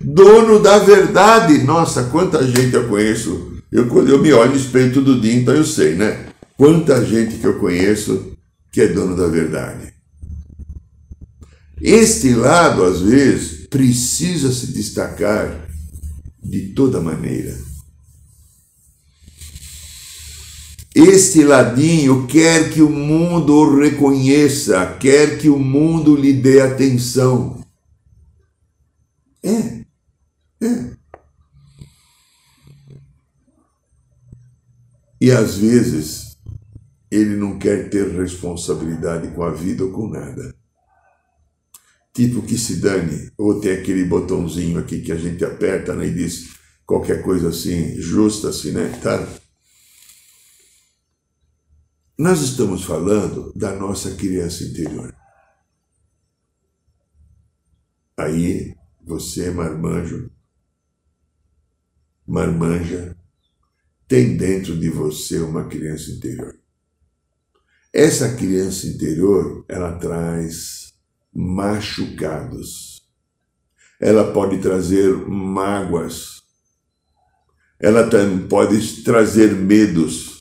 dono 0.00 0.58
da 0.58 0.78
verdade. 0.78 1.58
Nossa, 1.58 2.04
quanta 2.04 2.44
gente 2.46 2.74
eu 2.74 2.88
conheço. 2.88 3.54
Eu, 3.70 3.86
eu 4.06 4.18
me 4.20 4.32
olho 4.32 4.50
no 4.50 4.56
espelho 4.56 4.92
todo 4.92 5.20
dia, 5.20 5.34
então 5.34 5.54
eu 5.54 5.64
sei, 5.64 5.94
né? 5.94 6.26
Quanta 6.56 7.04
gente 7.04 7.36
que 7.36 7.46
eu 7.46 7.58
conheço 7.58 8.32
que 8.72 8.80
é 8.80 8.88
dono 8.88 9.16
da 9.16 9.26
verdade. 9.26 9.95
Este 11.80 12.34
lado, 12.34 12.84
às 12.84 13.00
vezes, 13.00 13.66
precisa 13.66 14.52
se 14.52 14.68
destacar 14.68 15.68
de 16.42 16.68
toda 16.68 17.00
maneira. 17.00 17.56
Este 20.94 21.44
ladinho 21.44 22.26
quer 22.26 22.72
que 22.72 22.80
o 22.80 22.88
mundo 22.88 23.52
o 23.52 23.78
reconheça, 23.78 24.96
quer 24.98 25.38
que 25.38 25.50
o 25.50 25.58
mundo 25.58 26.16
lhe 26.16 26.32
dê 26.32 26.62
atenção. 26.62 27.62
É, 29.42 29.84
é. 30.64 30.96
E 35.20 35.30
às 35.30 35.56
vezes 35.58 36.38
ele 37.10 37.36
não 37.36 37.58
quer 37.58 37.90
ter 37.90 38.18
responsabilidade 38.18 39.28
com 39.34 39.42
a 39.42 39.50
vida 39.50 39.84
ou 39.84 39.92
com 39.92 40.08
nada. 40.08 40.55
Tipo 42.16 42.40
que 42.40 42.56
se 42.56 42.76
dane, 42.76 43.30
ou 43.36 43.60
tem 43.60 43.72
aquele 43.72 44.02
botãozinho 44.02 44.78
aqui 44.78 45.02
que 45.02 45.12
a 45.12 45.16
gente 45.16 45.44
aperta 45.44 45.94
né, 45.94 46.06
e 46.06 46.14
diz 46.14 46.54
qualquer 46.86 47.22
coisa 47.22 47.50
assim, 47.50 47.94
justa 48.00 48.48
assim, 48.48 48.70
né? 48.72 48.88
Tá? 49.02 49.28
Nós 52.18 52.40
estamos 52.40 52.84
falando 52.84 53.52
da 53.54 53.76
nossa 53.76 54.14
criança 54.14 54.64
interior. 54.64 55.14
Aí 58.16 58.74
você, 59.04 59.50
marmanjo, 59.50 60.30
marmanja, 62.26 63.14
tem 64.08 64.38
dentro 64.38 64.74
de 64.74 64.88
você 64.88 65.38
uma 65.40 65.68
criança 65.68 66.10
interior. 66.12 66.58
Essa 67.92 68.34
criança 68.36 68.86
interior, 68.86 69.66
ela 69.68 69.98
traz 69.98 70.85
machucados. 71.36 73.02
Ela 74.00 74.32
pode 74.32 74.58
trazer 74.58 75.14
mágoas. 75.28 76.42
Ela 77.78 78.08
pode 78.48 79.02
trazer 79.02 79.52
medos 79.52 80.36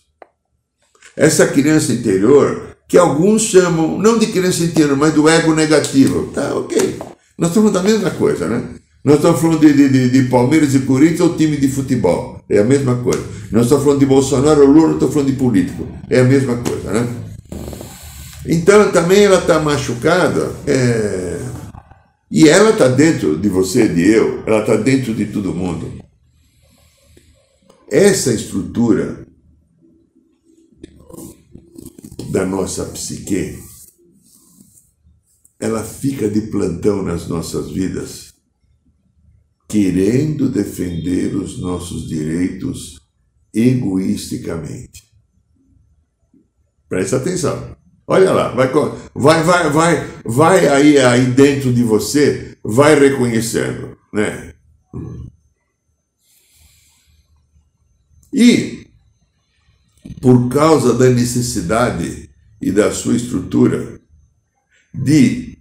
essa 1.15 1.47
criança 1.47 1.93
interior, 1.93 2.75
que 2.87 2.97
alguns 2.97 3.43
chamam, 3.43 3.97
não 3.97 4.17
de 4.19 4.27
criança 4.27 4.63
interior, 4.63 4.97
mas 4.97 5.13
do 5.13 5.29
ego 5.29 5.53
negativo. 5.53 6.29
Tá, 6.33 6.53
ok. 6.55 6.99
Nós 7.37 7.49
estamos 7.49 7.71
falando 7.71 7.73
da 7.73 7.83
mesma 7.83 8.11
coisa, 8.11 8.47
né? 8.47 8.63
Nós 9.03 9.17
estamos 9.17 9.39
falando 9.39 9.59
de, 9.59 9.73
de, 9.73 10.09
de 10.09 10.29
Palmeiras 10.29 10.73
e 10.75 10.79
Corinthians 10.79 11.21
ou 11.21 11.35
time 11.35 11.57
de 11.57 11.67
futebol. 11.67 12.43
É 12.49 12.59
a 12.59 12.63
mesma 12.63 12.95
coisa. 12.95 13.23
Nós 13.51 13.63
estamos 13.63 13.83
falando 13.83 13.99
de 13.99 14.05
Bolsonaro 14.05 14.61
ou 14.61 14.67
Lula, 14.67 14.93
estamos 14.93 15.13
falando 15.13 15.31
de 15.31 15.37
político. 15.37 15.87
É 16.09 16.19
a 16.19 16.23
mesma 16.23 16.57
coisa, 16.57 16.91
né? 16.91 17.24
Então 18.47 18.91
também 18.91 19.23
ela 19.23 19.39
está 19.39 19.59
machucada. 19.59 20.55
É... 20.67 21.39
E 22.29 22.49
ela 22.49 22.71
está 22.71 22.87
dentro 22.87 23.37
de 23.37 23.47
você, 23.49 23.87
de 23.87 24.01
eu, 24.01 24.43
ela 24.45 24.61
está 24.61 24.75
dentro 24.75 25.13
de 25.13 25.25
todo 25.27 25.53
mundo. 25.53 26.03
Essa 27.89 28.33
estrutura 28.33 29.25
da 32.31 32.45
nossa 32.45 32.83
psique, 32.85 33.57
ela 35.59 35.83
fica 35.83 36.29
de 36.29 36.41
plantão 36.47 37.01
nas 37.03 37.27
nossas 37.27 37.71
vidas, 37.71 38.33
querendo 39.69 40.49
defender 40.49 41.35
os 41.35 41.59
nossos 41.59 42.07
direitos 42.07 42.99
egoisticamente. 43.53 45.03
Presta 46.89 47.17
atenção. 47.17 47.74
Olha 48.07 48.31
lá, 48.31 48.49
vai, 48.49 48.71
vai, 49.15 49.43
vai, 49.43 49.69
vai, 49.71 50.07
vai 50.23 50.67
aí, 50.67 50.97
aí 50.99 51.25
dentro 51.25 51.73
de 51.73 51.83
você, 51.83 52.55
vai 52.63 52.97
reconhecendo, 52.97 53.97
né? 54.13 54.53
E 58.31 58.85
por 60.21 60.49
causa 60.49 60.93
da 60.93 61.09
necessidade 61.09 62.29
e 62.61 62.71
da 62.71 62.91
sua 62.91 63.15
estrutura 63.15 63.99
de 64.93 65.57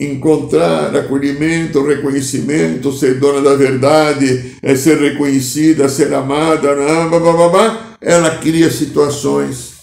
encontrar 0.00 0.94
acolhimento, 0.96 1.84
reconhecimento, 1.84 2.92
ser 2.92 3.18
dona 3.18 3.42
da 3.42 3.54
verdade, 3.54 4.56
é 4.62 4.74
ser 4.76 4.98
reconhecida, 4.98 5.88
ser 5.88 6.14
amada, 6.14 6.74
né, 6.74 7.08
blá, 7.08 7.18
blá, 7.18 7.48
blá, 7.48 7.96
ela 8.00 8.38
cria 8.38 8.70
situações 8.70 9.77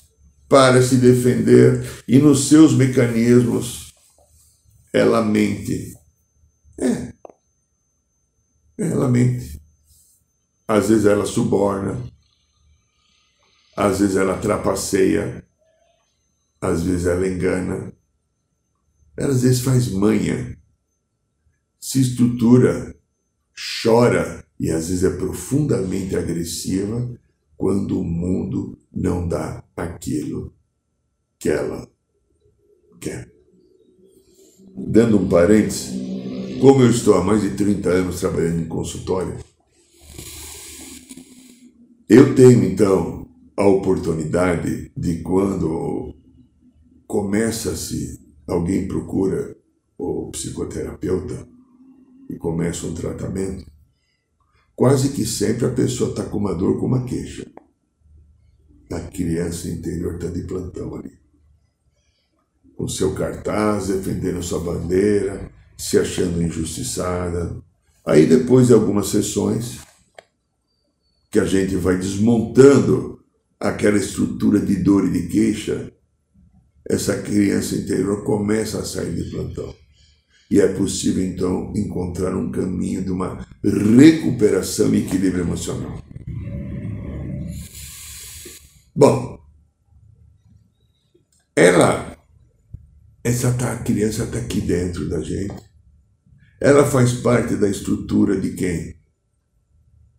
para 0.48 0.82
se 0.82 0.98
defender 0.98 2.04
e 2.08 2.20
nos 2.20 2.48
seus 2.48 2.74
mecanismos 2.74 3.94
ela 4.94 5.22
mente. 5.22 5.94
É. 6.80 7.14
Ela 8.78 9.10
mente. 9.10 9.62
Às 10.68 10.90
vezes 10.90 11.06
ela 11.06 11.26
suborna, 11.26 12.02
às 13.76 14.00
vezes 14.00 14.16
ela 14.16 14.38
trapaceia, 14.38 15.46
às 16.62 16.84
vezes 16.84 17.06
ela 17.06 17.28
engana, 17.28 17.94
ela 19.16 19.32
às 19.32 19.44
vezes 19.44 19.62
faz 19.62 19.90
manha, 19.90 20.58
se 21.80 22.02
estrutura, 22.02 22.96
chora 23.84 24.46
e 24.60 24.72
às 24.72 24.88
vezes 24.88 25.04
é 25.04 25.16
profundamente 25.18 26.16
agressiva 26.16 27.16
quando 27.58 28.00
o 28.00 28.04
mundo 28.04 28.78
não 28.94 29.28
dá 29.28 29.64
aquilo 29.76 30.54
que 31.40 31.50
ela 31.50 31.90
quer. 33.00 33.32
Dando 34.76 35.18
um 35.18 35.30
parênteses, 35.30 35.92
como 36.60 36.82
eu 36.82 36.90
estou 36.90 37.16
há 37.16 37.24
mais 37.24 37.42
de 37.42 37.56
30 37.56 37.90
anos 37.90 38.20
trabalhando 38.20 38.62
em 38.62 38.68
consultório, 38.68 39.38
eu 42.10 42.36
tenho 42.36 42.64
então 42.64 43.28
a 43.58 43.68
oportunidade 43.68 44.92
de 44.96 45.22
quando 45.22 46.14
começa-se, 47.08 48.20
alguém 48.48 48.88
procura 48.88 49.56
o 49.98 50.30
psicoterapeuta 50.32 51.48
e 52.30 52.36
começa 52.36 52.86
um 52.86 52.94
tratamento, 52.94 53.66
quase 54.76 55.10
que 55.10 55.26
sempre 55.26 55.66
a 55.66 55.72
pessoa 55.72 56.10
está 56.10 56.26
com 56.26 56.38
uma 56.38 56.54
dor, 56.54 56.80
com 56.80 56.86
uma 56.86 57.06
queixa. 57.06 57.46
A 58.92 59.00
criança 59.00 59.70
interior 59.70 60.16
está 60.16 60.28
de 60.28 60.44
plantão 60.44 60.96
ali. 60.96 61.18
Com 62.76 62.88
seu 62.88 63.16
cartaz, 63.16 63.88
defendendo 63.88 64.44
sua 64.44 64.60
bandeira, 64.60 65.50
se 65.78 65.98
achando 65.98 66.42
injustiçada. 66.42 67.58
Aí 68.06 68.26
depois 68.26 68.68
de 68.68 68.74
algumas 68.74 69.08
sessões, 69.08 69.80
que 71.32 71.40
a 71.40 71.46
gente 71.46 71.76
vai 71.76 71.98
desmontando 71.98 73.20
aquela 73.60 73.98
estrutura 73.98 74.60
de 74.60 74.76
dor 74.76 75.08
e 75.08 75.12
de 75.12 75.28
queixa, 75.28 75.92
essa 76.88 77.22
criança 77.22 77.76
interior 77.76 78.24
começa 78.24 78.80
a 78.80 78.86
sair 78.86 79.16
de 79.16 79.32
plantão. 79.32 79.85
E 80.50 80.60
é 80.60 80.68
possível, 80.74 81.24
então, 81.24 81.74
encontrar 81.76 82.36
um 82.36 82.52
caminho 82.52 83.04
de 83.04 83.12
uma 83.12 83.46
recuperação 83.64 84.94
e 84.94 85.00
equilíbrio 85.00 85.44
emocional. 85.44 86.04
Bom, 88.96 89.40
ela, 91.56 92.18
essa 93.24 93.54
tá, 93.54 93.78
criança 93.78 94.24
está 94.24 94.38
aqui 94.38 94.62
dentro 94.62 95.08
da 95.10 95.22
gente. 95.22 95.56
Ela 96.62 96.86
faz 96.86 97.14
parte 97.14 97.56
da 97.56 97.70
estrutura 97.70 98.40
de 98.40 98.52
quem 98.52 98.96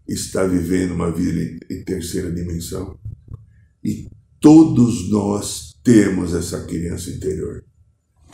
está 0.09 0.47
vivendo 0.47 0.93
uma 0.93 1.11
vida 1.11 1.59
em 1.71 1.85
terceira 1.85 2.33
dimensão. 2.33 2.99
E 3.83 4.09
todos 4.41 5.11
nós 5.11 5.79
temos 5.83 6.35
essa 6.35 6.65
criança 6.65 7.11
interior. 7.11 7.66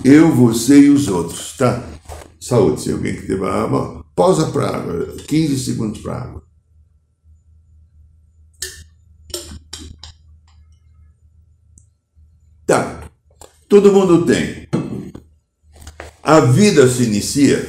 Eu, 0.05 0.35
você 0.35 0.81
e 0.81 0.91
os 0.91 1.09
outros, 1.09 1.57
tá? 1.57 1.89
Saúde, 2.41 2.83
se 2.83 2.91
alguém 2.91 3.15
que 3.15 3.27
teve 3.27 3.45
água, 3.47 4.05
pausa 4.17 4.51
para 4.51 4.77
água, 4.77 5.17
15 5.29 5.59
segundos 5.59 6.01
para 6.01 6.23
água. 6.23 6.43
Tá, 12.67 13.11
todo 13.69 13.93
mundo 13.93 14.25
tem. 14.27 14.69
A 16.23 16.41
vida 16.41 16.89
se 16.89 17.05
inicia, 17.05 17.65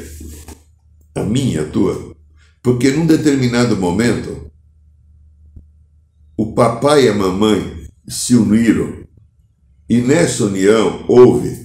a 1.15 1.23
minha, 1.23 1.63
a 1.63 1.69
tua, 1.69 2.15
porque 2.61 2.91
num 2.91 3.05
determinado 3.05 3.75
momento 3.77 4.51
o 6.35 6.53
papai 6.53 7.05
e 7.05 7.09
a 7.09 7.13
mamãe 7.13 7.87
se 8.07 8.35
uniram 8.35 9.03
e 9.87 10.01
nessa 10.01 10.45
união 10.45 11.05
houve 11.07 11.62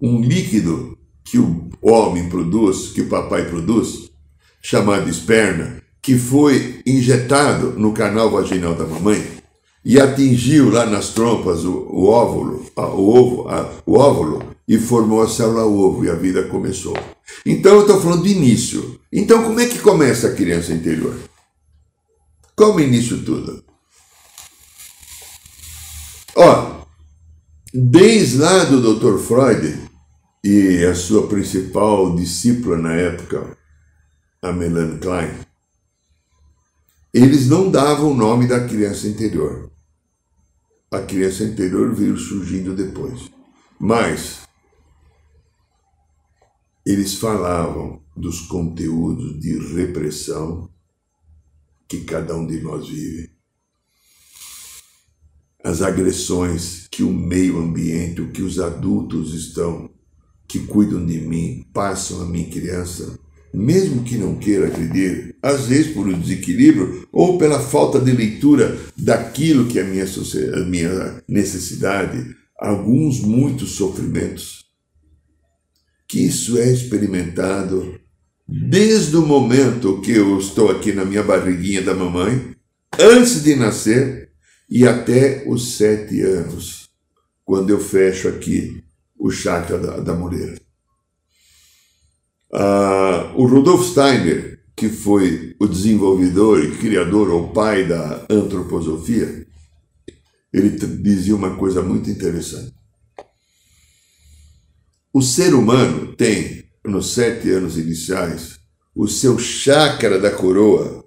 um 0.00 0.20
líquido 0.20 0.96
que 1.24 1.38
o 1.38 1.70
homem 1.82 2.28
produz, 2.28 2.88
que 2.88 3.02
o 3.02 3.08
papai 3.08 3.48
produz, 3.48 4.10
chamado 4.62 5.08
esperma, 5.08 5.82
que 6.00 6.16
foi 6.16 6.80
injetado 6.86 7.78
no 7.78 7.92
canal 7.92 8.30
vaginal 8.30 8.74
da 8.74 8.86
mamãe 8.86 9.38
e 9.84 10.00
atingiu 10.00 10.70
lá 10.70 10.86
nas 10.86 11.10
trompas 11.10 11.64
o, 11.64 11.86
o 11.90 12.08
óvulo, 12.08 12.66
a, 12.76 12.86
o 12.86 13.08
ovo, 13.08 13.48
a, 13.48 13.72
o 13.86 13.98
óvulo 13.98 14.56
e 14.66 14.78
formou 14.78 15.22
a 15.22 15.28
célula 15.28 15.64
ovo 15.64 16.04
e 16.04 16.10
a 16.10 16.14
vida 16.14 16.44
começou. 16.44 16.96
Então 17.44 17.74
eu 17.74 17.80
estou 17.82 18.00
falando 18.00 18.22
do 18.22 18.28
início. 18.28 19.00
Então 19.12 19.42
como 19.44 19.60
é 19.60 19.66
que 19.66 19.78
começa 19.78 20.28
a 20.28 20.34
criança 20.34 20.72
interior? 20.72 21.16
Como 22.54 22.80
início 22.80 23.22
tudo? 23.22 23.64
Ó, 26.36 26.82
desde 27.72 28.38
lá 28.38 28.64
do 28.64 28.94
Dr. 28.94 29.18
Freud 29.18 29.87
e 30.50 30.82
a 30.86 30.94
sua 30.94 31.28
principal 31.28 32.16
discípula 32.16 32.78
na 32.78 32.94
época, 32.94 33.54
a 34.40 34.50
Melanie 34.50 34.98
Klein, 34.98 35.40
eles 37.12 37.48
não 37.48 37.70
davam 37.70 38.12
o 38.12 38.14
nome 38.14 38.46
da 38.48 38.66
criança 38.66 39.06
interior. 39.06 39.70
A 40.90 41.00
criança 41.00 41.44
interior 41.44 41.94
veio 41.94 42.16
surgindo 42.16 42.74
depois. 42.74 43.30
Mas 43.78 44.48
eles 46.86 47.16
falavam 47.16 48.02
dos 48.16 48.40
conteúdos 48.40 49.38
de 49.38 49.58
repressão 49.74 50.70
que 51.86 52.04
cada 52.04 52.34
um 52.34 52.46
de 52.46 52.58
nós 52.62 52.88
vive. 52.88 53.30
As 55.62 55.82
agressões 55.82 56.88
que 56.90 57.02
o 57.02 57.12
meio 57.12 57.58
ambiente, 57.58 58.22
o 58.22 58.32
que 58.32 58.40
os 58.40 58.58
adultos 58.58 59.34
estão 59.34 59.97
que 60.48 60.60
cuidam 60.60 61.04
de 61.04 61.20
mim 61.20 61.66
passam 61.74 62.22
a 62.22 62.26
minha 62.26 62.48
criança, 62.48 63.18
mesmo 63.52 64.02
que 64.02 64.16
não 64.16 64.36
queira 64.36 64.68
acreditar, 64.68 65.34
às 65.42 65.66
vezes 65.66 65.92
por 65.92 66.08
um 66.08 66.18
desequilíbrio 66.18 67.06
ou 67.12 67.36
pela 67.36 67.60
falta 67.60 68.00
de 68.00 68.10
leitura 68.12 68.78
daquilo 68.96 69.66
que 69.66 69.78
é 69.78 69.82
a 69.82 69.84
minha, 69.84 70.04
a 70.04 70.64
minha 70.64 71.22
necessidade, 71.28 72.34
alguns 72.58 73.20
muitos 73.20 73.72
sofrimentos. 73.72 74.64
Que 76.08 76.26
isso 76.26 76.58
é 76.58 76.72
experimentado 76.72 78.00
desde 78.48 79.16
o 79.16 79.26
momento 79.26 80.00
que 80.00 80.12
eu 80.12 80.38
estou 80.38 80.70
aqui 80.70 80.92
na 80.92 81.04
minha 81.04 81.22
barriguinha 81.22 81.82
da 81.82 81.94
mamãe, 81.94 82.56
antes 82.98 83.42
de 83.42 83.54
nascer 83.54 84.30
e 84.70 84.86
até 84.86 85.44
os 85.46 85.76
sete 85.76 86.22
anos, 86.22 86.88
quando 87.44 87.70
eu 87.70 87.78
fecho 87.78 88.28
aqui 88.28 88.82
o 89.18 89.30
chakra 89.30 89.78
da, 89.78 89.98
da. 89.98 90.16
Ah, 92.52 93.32
o 93.36 93.46
Rudolf 93.46 93.90
Steiner, 93.90 94.60
que 94.76 94.88
foi 94.88 95.56
o 95.58 95.66
desenvolvedor 95.66 96.64
e 96.64 96.76
criador 96.78 97.28
ou 97.30 97.52
pai 97.52 97.86
da 97.86 98.26
antroposofia, 98.30 99.46
ele 100.52 100.70
dizia 100.70 101.34
uma 101.34 101.56
coisa 101.56 101.82
muito 101.82 102.08
interessante. 102.08 102.72
O 105.12 105.20
ser 105.20 105.52
humano 105.52 106.14
tem, 106.14 106.64
nos 106.84 107.12
sete 107.12 107.50
anos 107.50 107.76
iniciais, 107.76 108.58
o 108.94 109.08
seu 109.08 109.38
chakra 109.38 110.18
da 110.18 110.30
coroa, 110.30 111.04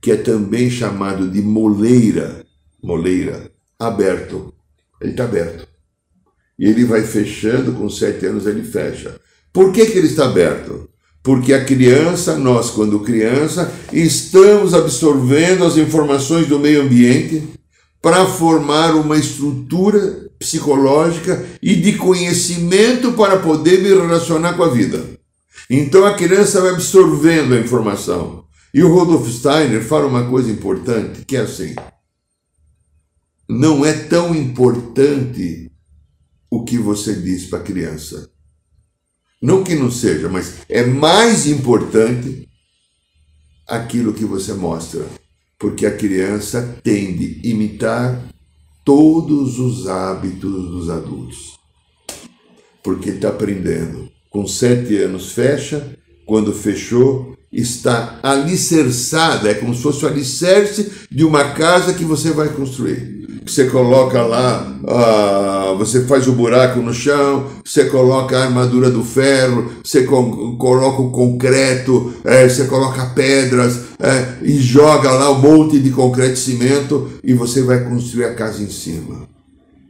que 0.00 0.10
é 0.10 0.16
também 0.16 0.70
chamado 0.70 1.30
de 1.30 1.42
moleira, 1.42 2.44
moleira, 2.82 3.52
aberto. 3.78 4.54
Ele 5.00 5.12
está 5.12 5.24
aberto 5.24 5.69
e 6.60 6.66
ele 6.66 6.84
vai 6.84 7.02
fechando, 7.02 7.72
com 7.72 7.88
sete 7.88 8.26
anos 8.26 8.46
ele 8.46 8.62
fecha. 8.62 9.18
Por 9.50 9.72
que, 9.72 9.86
que 9.86 9.96
ele 9.96 10.08
está 10.08 10.26
aberto? 10.26 10.90
Porque 11.22 11.54
a 11.54 11.64
criança, 11.64 12.36
nós, 12.36 12.68
quando 12.68 13.00
criança, 13.00 13.72
estamos 13.90 14.74
absorvendo 14.74 15.64
as 15.64 15.78
informações 15.78 16.46
do 16.46 16.58
meio 16.58 16.82
ambiente 16.82 17.48
para 18.02 18.26
formar 18.26 18.94
uma 18.94 19.16
estrutura 19.16 20.28
psicológica 20.38 21.46
e 21.62 21.76
de 21.76 21.94
conhecimento 21.94 23.12
para 23.12 23.38
poder 23.38 23.80
me 23.80 23.88
relacionar 23.88 24.52
com 24.52 24.62
a 24.62 24.68
vida. 24.68 25.02
Então 25.68 26.04
a 26.04 26.14
criança 26.14 26.60
vai 26.60 26.72
absorvendo 26.72 27.54
a 27.54 27.58
informação. 27.58 28.44
E 28.72 28.82
o 28.82 28.92
Rudolf 28.92 29.26
Steiner 29.28 29.82
fala 29.82 30.06
uma 30.06 30.28
coisa 30.28 30.50
importante, 30.50 31.24
que 31.24 31.36
é 31.36 31.40
assim: 31.40 31.74
não 33.48 33.84
é 33.84 33.92
tão 33.92 34.34
importante 34.34 35.69
o 36.50 36.64
que 36.64 36.76
você 36.76 37.14
diz 37.14 37.46
para 37.46 37.60
a 37.60 37.62
criança. 37.62 38.28
Não 39.40 39.62
que 39.62 39.74
não 39.74 39.90
seja, 39.90 40.28
mas 40.28 40.56
é 40.68 40.84
mais 40.84 41.46
importante 41.46 42.48
aquilo 43.66 44.12
que 44.12 44.24
você 44.24 44.52
mostra, 44.52 45.06
porque 45.58 45.86
a 45.86 45.96
criança 45.96 46.76
tende 46.82 47.40
a 47.42 47.48
imitar 47.48 48.22
todos 48.84 49.58
os 49.58 49.86
hábitos 49.86 50.70
dos 50.70 50.90
adultos, 50.90 51.58
porque 52.82 53.10
está 53.10 53.28
aprendendo. 53.28 54.10
Com 54.28 54.46
sete 54.46 54.96
anos 54.98 55.32
fecha, 55.32 55.96
quando 56.26 56.52
fechou, 56.52 57.36
está 57.50 58.20
alicerçada, 58.22 59.50
é 59.50 59.54
como 59.54 59.74
se 59.74 59.82
fosse 59.82 60.04
o 60.04 60.08
alicerce 60.08 60.90
de 61.10 61.24
uma 61.24 61.52
casa 61.52 61.94
que 61.94 62.04
você 62.04 62.30
vai 62.30 62.48
construir 62.50 63.19
você 63.46 63.64
coloca 63.64 64.22
lá, 64.22 64.66
ah, 64.86 65.74
você 65.78 66.04
faz 66.04 66.28
o 66.28 66.32
buraco 66.32 66.80
no 66.80 66.92
chão, 66.92 67.46
você 67.64 67.86
coloca 67.86 68.36
a 68.36 68.44
armadura 68.44 68.90
do 68.90 69.02
ferro, 69.02 69.72
você 69.82 70.04
coloca 70.04 71.02
o 71.02 71.10
concreto, 71.10 72.12
é, 72.24 72.48
você 72.48 72.66
coloca 72.66 73.06
pedras 73.14 73.80
é, 73.98 74.38
e 74.42 74.58
joga 74.58 75.10
lá 75.10 75.30
um 75.30 75.40
monte 75.40 75.78
de 75.78 75.90
concreto 75.90 76.34
e 76.34 76.36
cimento 76.36 77.10
e 77.24 77.32
você 77.32 77.62
vai 77.62 77.82
construir 77.84 78.24
a 78.24 78.34
casa 78.34 78.62
em 78.62 78.70
cima. 78.70 79.28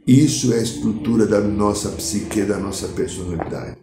Isso 0.07 0.53
é 0.53 0.57
a 0.57 0.63
estrutura 0.63 1.25
da 1.25 1.39
nossa 1.41 1.89
psique, 1.89 2.41
da 2.43 2.57
nossa 2.57 2.87
personalidade. 2.87 3.77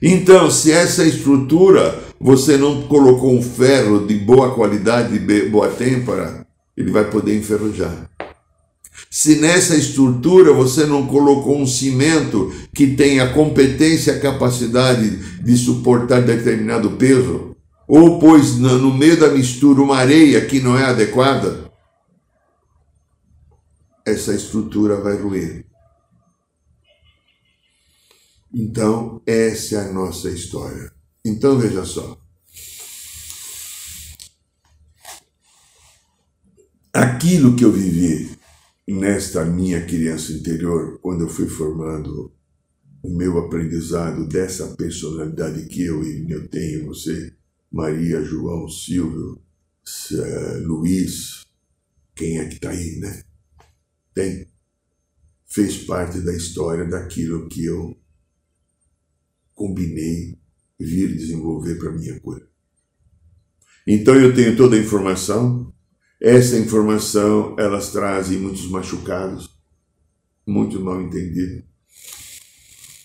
Então, 0.00 0.50
se 0.50 0.70
essa 0.70 1.04
estrutura 1.04 1.98
você 2.20 2.56
não 2.56 2.82
colocou 2.82 3.34
um 3.34 3.42
ferro 3.42 4.06
de 4.06 4.14
boa 4.14 4.54
qualidade, 4.54 5.18
de 5.18 5.48
boa 5.48 5.68
têmpera, 5.68 6.46
ele 6.76 6.90
vai 6.90 7.04
poder 7.04 7.36
enferrujar. 7.36 8.08
Se 9.16 9.36
nessa 9.36 9.76
estrutura 9.76 10.52
você 10.52 10.86
não 10.86 11.06
colocou 11.06 11.56
um 11.56 11.68
cimento 11.68 12.52
que 12.74 12.96
tenha 12.96 13.32
competência 13.32 14.10
e 14.10 14.20
capacidade 14.20 15.40
de 15.40 15.56
suportar 15.56 16.20
determinado 16.20 16.96
peso, 16.96 17.54
ou 17.86 18.18
pôs 18.18 18.58
no 18.58 18.92
meio 18.92 19.16
da 19.16 19.28
mistura 19.28 19.80
uma 19.80 19.98
areia 19.98 20.44
que 20.44 20.58
não 20.58 20.76
é 20.76 20.86
adequada, 20.86 21.70
essa 24.04 24.34
estrutura 24.34 25.00
vai 25.00 25.16
ruir. 25.16 25.64
Então, 28.52 29.22
essa 29.24 29.76
é 29.76 29.90
a 29.90 29.92
nossa 29.92 30.28
história. 30.28 30.90
Então, 31.24 31.56
veja 31.56 31.84
só. 31.84 32.18
Aquilo 36.92 37.54
que 37.54 37.64
eu 37.64 37.70
vivi 37.70 38.33
nesta 38.86 39.44
minha 39.44 39.84
criança 39.84 40.32
interior, 40.32 40.98
quando 41.00 41.22
eu 41.24 41.28
fui 41.28 41.48
formando 41.48 42.32
o 43.02 43.10
meu 43.14 43.38
aprendizado 43.38 44.26
dessa 44.26 44.74
personalidade 44.76 45.66
que 45.66 45.82
eu, 45.82 46.02
eu 46.02 46.48
tenho, 46.48 46.86
você, 46.86 47.34
Maria, 47.70 48.22
João, 48.22 48.68
Silvio, 48.68 49.42
Luiz, 50.62 51.44
quem 52.14 52.38
é 52.38 52.48
que 52.48 52.54
está 52.54 52.70
aí, 52.70 52.98
né? 53.00 53.22
Tem. 54.14 54.46
Fez 55.46 55.78
parte 55.78 56.20
da 56.20 56.32
história 56.32 56.84
daquilo 56.84 57.48
que 57.48 57.64
eu 57.64 57.96
combinei 59.54 60.38
vir 60.78 61.16
desenvolver 61.16 61.76
para 61.76 61.92
minha 61.92 62.18
cura. 62.20 62.48
Então 63.86 64.14
eu 64.14 64.34
tenho 64.34 64.56
toda 64.56 64.76
a 64.76 64.80
informação, 64.80 65.73
essa 66.24 66.56
informação, 66.56 67.54
elas 67.58 67.90
trazem 67.90 68.38
muitos 68.38 68.66
machucados, 68.70 69.50
muito 70.46 70.80
mal 70.80 71.02
entendidos. 71.02 71.64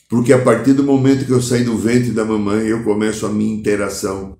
Porque 0.08 0.32
a 0.32 0.42
partir 0.42 0.72
do 0.72 0.86
momento 0.86 1.26
que 1.26 1.32
eu 1.34 1.42
saí 1.42 1.66
do 1.66 1.78
ventre 1.78 2.12
da 2.12 2.24
mamãe, 2.24 2.68
eu 2.68 2.82
começo 2.82 3.26
a 3.26 3.30
minha 3.30 3.54
interação 3.54 4.40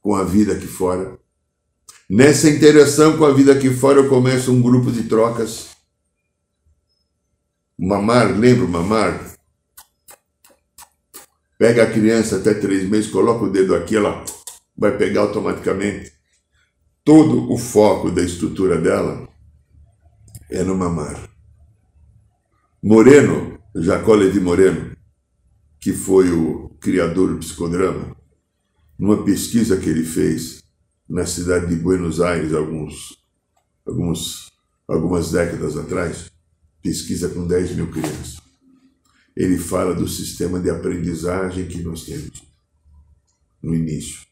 com 0.00 0.14
a 0.14 0.22
vida 0.22 0.52
aqui 0.52 0.68
fora. 0.68 1.18
Nessa 2.08 2.48
interação 2.48 3.18
com 3.18 3.24
a 3.24 3.32
vida 3.32 3.50
aqui 3.50 3.68
fora, 3.68 3.98
eu 3.98 4.08
começo 4.08 4.52
um 4.52 4.62
grupo 4.62 4.92
de 4.92 5.02
trocas. 5.02 5.70
Mamar, 7.76 8.38
lembra 8.38 8.68
mamar? 8.68 9.34
Pega 11.58 11.82
a 11.82 11.90
criança 11.90 12.36
até 12.36 12.54
três 12.54 12.88
meses, 12.88 13.10
coloca 13.10 13.44
o 13.44 13.50
dedo 13.50 13.74
aqui, 13.74 13.96
ela 13.96 14.24
vai 14.76 14.96
pegar 14.96 15.22
automaticamente. 15.22 16.17
Todo 17.08 17.50
o 17.50 17.56
foco 17.56 18.10
da 18.10 18.22
estrutura 18.22 18.78
dela 18.78 19.26
é 20.50 20.62
no 20.62 20.76
mamar. 20.76 21.30
Moreno, 22.82 23.58
Jacó 23.74 24.14
Levi 24.14 24.38
Moreno, 24.40 24.94
que 25.80 25.94
foi 25.94 26.30
o 26.30 26.68
criador 26.78 27.32
do 27.32 27.38
psicodrama, 27.38 28.14
numa 28.98 29.24
pesquisa 29.24 29.78
que 29.78 29.88
ele 29.88 30.04
fez 30.04 30.62
na 31.08 31.24
cidade 31.24 31.68
de 31.68 31.76
Buenos 31.76 32.20
Aires, 32.20 32.52
alguns, 32.52 33.16
alguns, 33.86 34.52
algumas 34.86 35.32
décadas 35.32 35.78
atrás, 35.78 36.30
pesquisa 36.82 37.30
com 37.30 37.46
10 37.46 37.74
mil 37.74 37.90
crianças. 37.90 38.38
Ele 39.34 39.56
fala 39.56 39.94
do 39.94 40.06
sistema 40.06 40.60
de 40.60 40.68
aprendizagem 40.68 41.68
que 41.68 41.82
nós 41.82 42.04
temos 42.04 42.42
no 43.62 43.74
início. 43.74 44.27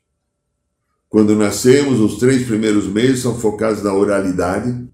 Quando 1.17 1.35
nascemos, 1.35 1.99
os 1.99 2.19
três 2.19 2.47
primeiros 2.47 2.87
meses 2.87 3.21
são 3.21 3.41
focados 3.41 3.83
na 3.83 3.91
oralidade. 3.91 4.87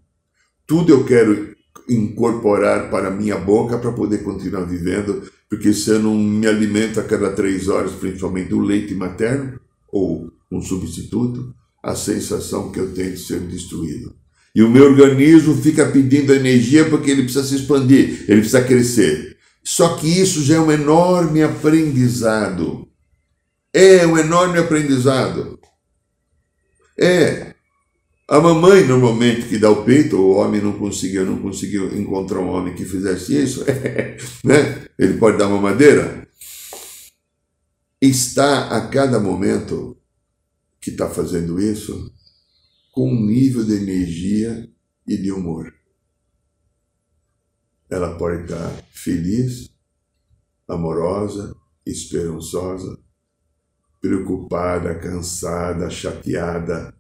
Tudo 0.65 0.93
eu 0.93 1.03
quero 1.03 1.53
incorporar 1.89 2.91
para 2.91 3.11
minha 3.11 3.37
boca 3.37 3.77
para 3.77 3.91
poder 3.91 4.23
continuar 4.23 4.63
vivendo, 4.63 5.25
porque 5.51 5.73
se 5.73 5.91
eu 5.91 5.99
não 5.99 6.15
me 6.15 6.47
alimento 6.47 7.01
a 7.01 7.03
cada 7.03 7.33
três 7.33 7.67
horas, 7.67 7.91
principalmente 7.91 8.51
do 8.51 8.61
leite 8.61 8.95
materno 8.95 9.59
ou 9.91 10.31
um 10.49 10.63
substituto, 10.63 11.53
a 11.83 11.97
sensação 11.97 12.71
que 12.71 12.79
eu 12.79 12.95
tenho 12.95 13.15
de 13.15 13.19
ser 13.19 13.41
destruído. 13.41 14.15
E 14.55 14.63
o 14.63 14.71
meu 14.71 14.85
organismo 14.85 15.57
fica 15.57 15.87
pedindo 15.87 16.33
energia 16.33 16.89
porque 16.89 17.11
ele 17.11 17.25
precisa 17.25 17.45
se 17.45 17.57
expandir, 17.57 18.27
ele 18.29 18.43
precisa 18.43 18.63
crescer. 18.63 19.39
Só 19.65 19.97
que 19.97 20.07
isso 20.07 20.41
já 20.45 20.55
é 20.55 20.61
um 20.61 20.71
enorme 20.71 21.43
aprendizado. 21.43 22.87
É 23.75 24.07
um 24.07 24.17
enorme 24.17 24.61
aprendizado. 24.61 25.59
É. 26.99 27.55
A 28.29 28.41
mamãe, 28.41 28.87
normalmente, 28.87 29.49
que 29.49 29.59
dá 29.59 29.71
o 29.71 29.85
peito, 29.85 30.17
o 30.17 30.37
homem 30.37 30.61
não 30.61 30.79
conseguiu, 30.79 31.27
não 31.27 31.43
conseguiu 31.43 31.99
encontrar 31.99 32.41
um 32.41 32.49
homem 32.49 32.75
que 32.75 32.85
fizesse 32.85 33.37
isso, 33.37 33.65
né? 34.43 34.87
ele 34.99 35.19
pode 35.19 35.37
dar 35.37 35.49
uma 35.49 35.61
madeira. 35.61 36.27
Está 38.01 38.69
a 38.77 38.89
cada 38.89 39.21
momento 39.21 39.97
que 40.81 40.91
está 40.91 41.09
fazendo 41.09 41.61
isso 41.61 42.13
com 42.93 43.11
um 43.11 43.27
nível 43.27 43.65
de 43.65 43.75
energia 43.75 44.69
e 45.07 45.17
de 45.17 45.31
humor. 45.31 45.73
Ela 47.91 48.17
pode 48.17 48.45
estar 48.45 48.85
feliz, 48.91 49.71
amorosa, 50.67 51.55
esperançosa, 51.85 52.99
preocupada, 54.03 54.97
cansada, 54.97 55.89
chateada. 55.89 56.93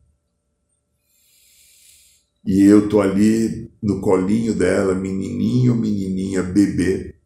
E 2.46 2.62
eu 2.62 2.88
tô 2.88 3.00
ali 3.00 3.70
no 3.82 4.00
colinho 4.00 4.54
dela, 4.54 4.94
menininho, 4.94 5.74
menininha, 5.74 6.42
bebê, 6.42 7.16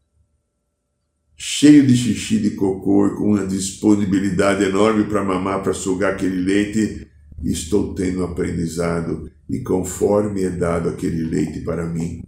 cheio 1.37 1.87
de 1.87 1.95
xixi 1.95 2.39
de 2.39 2.51
cocô, 2.53 3.15
com 3.17 3.35
uma 3.35 3.47
disponibilidade 3.47 4.65
enorme 4.65 5.05
para 5.05 5.23
mamar, 5.23 5.63
para 5.63 5.75
sugar 5.75 6.15
aquele 6.15 6.43
leite, 6.43 7.07
estou 7.43 7.95
tendo 7.95 8.25
aprendizado 8.25 9.31
e 9.49 9.61
conforme 9.61 10.43
é 10.43 10.51
dado 10.51 10.89
aquele 10.89 11.23
leite 11.23 11.61
para 11.61 11.87
mim, 11.87 12.23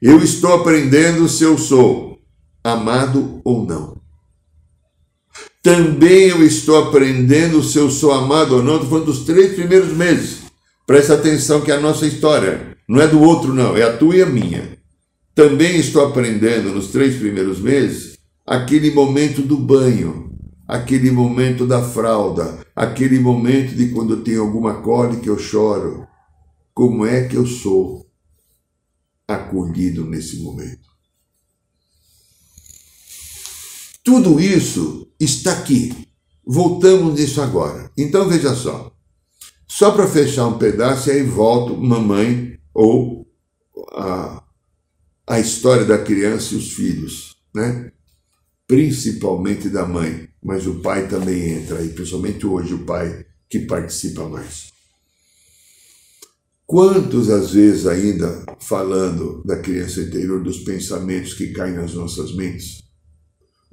eu 0.00 0.18
estou 0.22 0.54
aprendendo 0.54 1.28
se 1.28 1.44
eu 1.44 1.56
sou 1.56 2.18
amado 2.62 3.40
ou 3.44 3.66
não. 3.66 3.93
Também 5.64 6.28
eu 6.28 6.44
estou 6.44 6.76
aprendendo 6.76 7.62
se 7.62 7.78
eu 7.78 7.90
sou 7.90 8.12
amado 8.12 8.56
ou 8.56 8.62
não. 8.62 8.74
Estou 8.74 8.90
falando 8.90 9.06
dos 9.06 9.24
três 9.24 9.54
primeiros 9.54 9.92
meses. 9.96 10.42
Presta 10.86 11.14
atenção 11.14 11.62
que 11.62 11.72
é 11.72 11.74
a 11.74 11.80
nossa 11.80 12.06
história 12.06 12.74
não 12.86 13.00
é 13.00 13.08
do 13.08 13.20
outro, 13.22 13.54
não, 13.54 13.74
é 13.74 13.82
a 13.82 13.96
tua 13.96 14.16
e 14.16 14.22
a 14.22 14.26
minha. 14.26 14.78
Também 15.34 15.78
estou 15.78 16.04
aprendendo 16.04 16.70
nos 16.70 16.88
três 16.88 17.16
primeiros 17.16 17.58
meses 17.58 18.18
aquele 18.46 18.90
momento 18.90 19.40
do 19.40 19.56
banho, 19.56 20.38
aquele 20.68 21.10
momento 21.10 21.66
da 21.66 21.82
fralda, 21.82 22.58
aquele 22.76 23.18
momento 23.18 23.74
de 23.74 23.88
quando 23.88 24.14
eu 24.14 24.22
tenho 24.22 24.42
alguma 24.42 24.82
cólica 24.82 25.26
eu 25.26 25.38
choro. 25.38 26.06
Como 26.74 27.06
é 27.06 27.26
que 27.26 27.36
eu 27.36 27.46
sou 27.46 28.06
acolhido 29.26 30.04
nesse 30.04 30.42
momento? 30.42 30.93
Tudo 34.04 34.38
isso 34.38 35.08
está 35.18 35.52
aqui. 35.52 36.06
Voltamos 36.46 37.18
nisso 37.18 37.40
agora. 37.40 37.90
Então 37.96 38.28
veja 38.28 38.54
só. 38.54 38.94
Só 39.66 39.90
para 39.92 40.06
fechar 40.06 40.46
um 40.46 40.58
pedaço, 40.58 41.08
e 41.08 41.12
aí 41.12 41.22
volto, 41.22 41.76
mamãe, 41.76 42.58
ou 42.72 43.26
a, 43.92 44.44
a 45.26 45.40
história 45.40 45.84
da 45.84 45.98
criança 45.98 46.54
e 46.54 46.58
os 46.58 46.72
filhos, 46.72 47.36
né? 47.54 47.90
principalmente 48.66 49.68
da 49.68 49.86
mãe, 49.86 50.28
mas 50.42 50.66
o 50.66 50.80
pai 50.80 51.08
também 51.08 51.54
entra 51.54 51.78
aí, 51.78 51.88
principalmente 51.88 52.46
hoje 52.46 52.74
o 52.74 52.84
pai 52.84 53.24
que 53.48 53.60
participa 53.60 54.28
mais. 54.28 54.72
Quantos, 56.66 57.30
às 57.30 57.52
vezes, 57.52 57.86
ainda 57.86 58.44
falando 58.60 59.42
da 59.44 59.58
criança 59.58 60.00
interior, 60.00 60.42
dos 60.42 60.58
pensamentos 60.58 61.34
que 61.34 61.48
caem 61.52 61.74
nas 61.74 61.94
nossas 61.94 62.34
mentes, 62.34 62.83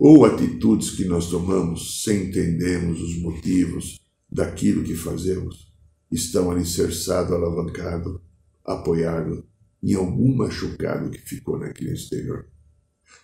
ou 0.04 0.26
atitudes 0.26 0.90
que 0.90 1.06
nós 1.06 1.28
tomamos 1.28 2.02
sem 2.04 2.24
entendermos 2.24 3.00
os 3.00 3.22
motivos 3.22 4.00
daquilo 4.32 4.84
que 4.84 4.96
fazemos, 4.96 5.72
estão 6.12 6.50
alicerçado, 6.50 7.36
alavancado, 7.36 8.20
apoiado 8.66 9.46
em 9.84 9.94
algum 9.94 10.36
machucado 10.36 11.12
que 11.12 11.20
ficou 11.20 11.60
na 11.60 11.70
criança 11.70 12.06
interior. 12.06 12.48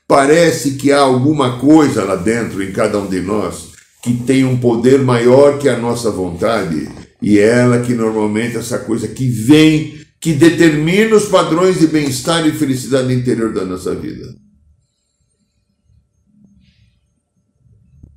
Parece 0.07 0.75
que 0.75 0.91
há 0.91 0.99
alguma 0.99 1.59
coisa 1.59 2.03
lá 2.03 2.15
dentro, 2.15 2.61
em 2.61 2.71
cada 2.71 2.99
um 2.99 3.09
de 3.09 3.21
nós, 3.21 3.71
que 4.03 4.13
tem 4.13 4.45
um 4.45 4.59
poder 4.59 5.01
maior 5.01 5.57
que 5.57 5.67
a 5.67 5.79
nossa 5.79 6.11
vontade, 6.11 6.87
e 7.19 7.39
é 7.39 7.61
ela 7.61 7.81
que 7.81 7.95
normalmente 7.95 8.55
essa 8.55 8.77
coisa 8.77 9.07
que 9.07 9.27
vem, 9.27 9.99
que 10.19 10.31
determina 10.31 11.15
os 11.15 11.25
padrões 11.25 11.79
de 11.79 11.87
bem-estar 11.87 12.45
e 12.45 12.51
felicidade 12.51 13.11
interior 13.11 13.51
da 13.51 13.65
nossa 13.65 13.95
vida. 13.95 14.46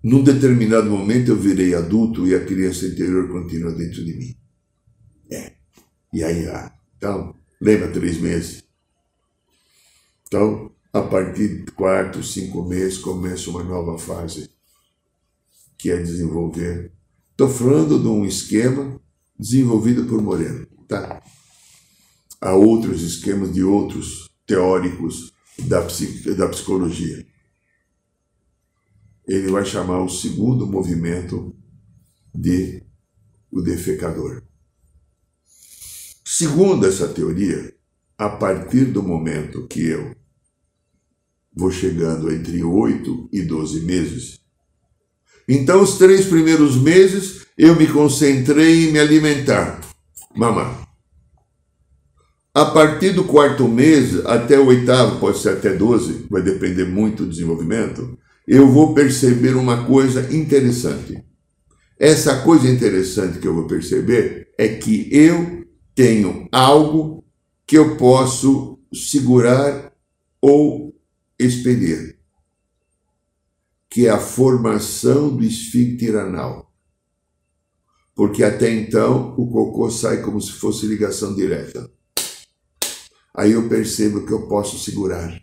Num 0.03 0.25
determinado 0.25 0.89
momento 0.91 1.31
eu 1.31 1.37
virei 1.37 1.75
adulto 1.75 2.27
e 2.27 2.35
a 2.35 2.45
criança 2.45 2.87
interior 2.87 3.29
continua 3.29 3.73
dentro 3.73 4.05
de 4.05 4.15
mim. 4.15 4.37
É. 5.31 5.53
E 6.13 6.25
aí, 6.25 6.49
ah, 6.49 6.73
então, 6.97 7.35
lembra 7.61 7.93
três 7.93 8.19
meses? 8.19 8.65
Então, 10.27 10.73
a 10.93 11.03
partir 11.03 11.65
de 11.65 11.73
quatro, 11.73 12.23
cinco 12.23 12.65
meses, 12.65 12.99
começa 12.99 13.51
uma 13.51 13.63
nova 13.63 13.99
fase, 13.99 14.51
que 15.79 15.91
é 15.91 15.97
desenvolver. 15.97 16.93
Estou 17.31 17.49
falando 17.49 17.99
de 18.01 18.09
um 18.09 18.25
esquema 18.25 19.01
desenvolvido 19.39 20.05
por 20.07 20.23
Moreno, 20.23 20.67
tá? 20.89 21.23
Há 22.41 22.55
outros 22.55 23.03
esquemas 23.03 23.53
de 23.53 23.63
outros 23.63 24.31
teóricos 24.47 25.33
da, 25.59 25.81
da 26.37 26.49
psicologia. 26.49 27.27
Ele 29.31 29.49
vai 29.49 29.65
chamar 29.65 30.03
o 30.03 30.09
segundo 30.09 30.67
movimento 30.67 31.55
de 32.35 32.83
o 33.49 33.61
defecador. 33.63 34.43
Segundo 36.25 36.85
essa 36.85 37.07
teoria, 37.07 37.73
a 38.19 38.29
partir 38.29 38.87
do 38.87 39.05
momento 39.05 39.69
que 39.69 39.87
eu 39.87 40.17
vou 41.55 41.71
chegando 41.71 42.33
entre 42.33 42.65
8 42.65 43.29
e 43.33 43.43
12 43.43 43.83
meses. 43.83 44.41
Então, 45.49 45.81
os 45.81 45.97
três 45.97 46.27
primeiros 46.27 46.77
meses, 46.77 47.47
eu 47.57 47.77
me 47.77 47.87
concentrei 47.87 48.89
em 48.89 48.93
me 48.93 48.99
alimentar, 48.99 49.81
mamar. 50.35 50.89
A 52.53 52.65
partir 52.65 53.13
do 53.13 53.23
quarto 53.23 53.69
mês, 53.69 54.27
até 54.27 54.59
o 54.59 54.67
oitavo, 54.67 55.21
pode 55.21 55.39
ser 55.39 55.51
até 55.51 55.73
12, 55.73 56.27
vai 56.29 56.43
depender 56.43 56.85
muito 56.85 57.25
do 57.25 57.31
desenvolvimento, 57.31 58.19
eu 58.47 58.69
vou 58.69 58.95
perceber 58.95 59.55
uma 59.55 59.87
coisa 59.87 60.35
interessante. 60.35 61.23
Essa 61.99 62.43
coisa 62.43 62.69
interessante 62.69 63.39
que 63.39 63.47
eu 63.47 63.55
vou 63.55 63.67
perceber 63.67 64.53
é 64.59 64.69
que 64.69 65.09
eu 65.15 65.67
tenho 65.95 66.49
algo 66.51 67.25
que 67.67 67.77
eu 67.77 67.97
posso 67.97 68.79
segurar 68.93 69.93
ou 70.41 70.99
expelir, 71.39 72.19
que 73.89 74.07
é 74.07 74.11
a 74.11 74.19
formação 74.19 75.37
do 75.37 75.45
esfíncter 75.45 76.17
anal. 76.17 76.73
Porque 78.15 78.43
até 78.43 78.71
então 78.73 79.35
o 79.39 79.51
cocô 79.51 79.91
sai 79.91 80.23
como 80.23 80.41
se 80.41 80.53
fosse 80.53 80.87
ligação 80.87 81.35
direta. 81.35 81.91
Aí 83.35 83.53
eu 83.53 83.69
percebo 83.69 84.27
que 84.27 84.33
eu 84.33 84.49
posso 84.49 84.79
segurar. 84.79 85.41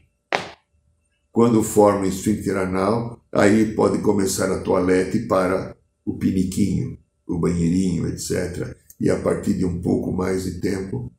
Quando 1.37 1.61
forma 1.61 2.01
o 2.01 2.07
esfíncter 2.07 2.57
anal, 2.57 3.23
aí 3.31 3.75
pode 3.75 3.99
começar 3.99 4.51
a 4.51 4.59
toalete 4.59 5.19
para 5.27 5.77
o 6.03 6.17
piniquinho, 6.17 6.97
o 7.27 7.37
banheirinho, 7.37 8.07
etc. 8.07 8.75
E 8.99 9.07
a 9.07 9.19
partir 9.19 9.53
de 9.53 9.63
um 9.63 9.79
pouco 9.79 10.11
mais 10.11 10.45
de 10.45 10.59
tempo, 10.59 11.13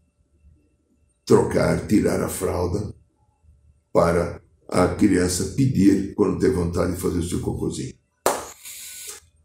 trocar, 1.25 1.87
tirar 1.87 2.21
a 2.21 2.29
fralda 2.29 2.93
para 3.93 4.43
a 4.69 4.89
criança 4.89 5.55
pedir 5.55 6.15
quando 6.17 6.41
tem 6.41 6.51
vontade 6.51 6.95
de 6.97 7.01
fazer 7.01 7.21
o 7.21 7.29
seu 7.29 7.41
cocôzinho. 7.41 7.95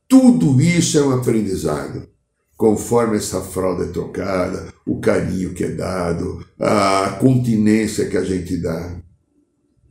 Tudo 0.10 0.60
isso 0.60 0.98
é 0.98 1.04
um 1.04 1.12
aprendizado. 1.12 2.10
Conforme 2.58 3.18
essa 3.18 3.42
fralda 3.42 3.84
é 3.86 3.92
trocada, 3.92 4.74
o 4.88 5.00
carinho 5.00 5.54
que 5.54 5.66
é 5.66 5.70
dado, 5.70 6.44
a 6.60 7.12
continência 7.22 8.10
que 8.10 8.18
a 8.18 8.24
gente 8.24 8.58
dá. 8.58 9.03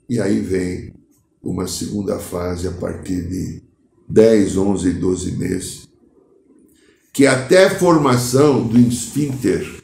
E 0.08 0.20
aí 0.20 0.40
vem 0.40 0.94
uma 1.42 1.66
segunda 1.66 2.18
fase 2.18 2.68
a 2.68 2.72
partir 2.72 3.28
de 3.28 3.62
10, 4.08 4.56
11, 4.56 4.92
12 4.94 5.32
meses, 5.36 5.88
que 7.12 7.26
até 7.26 7.64
a 7.64 7.78
formação 7.78 8.66
do 8.66 8.78
esfíncter, 8.78 9.82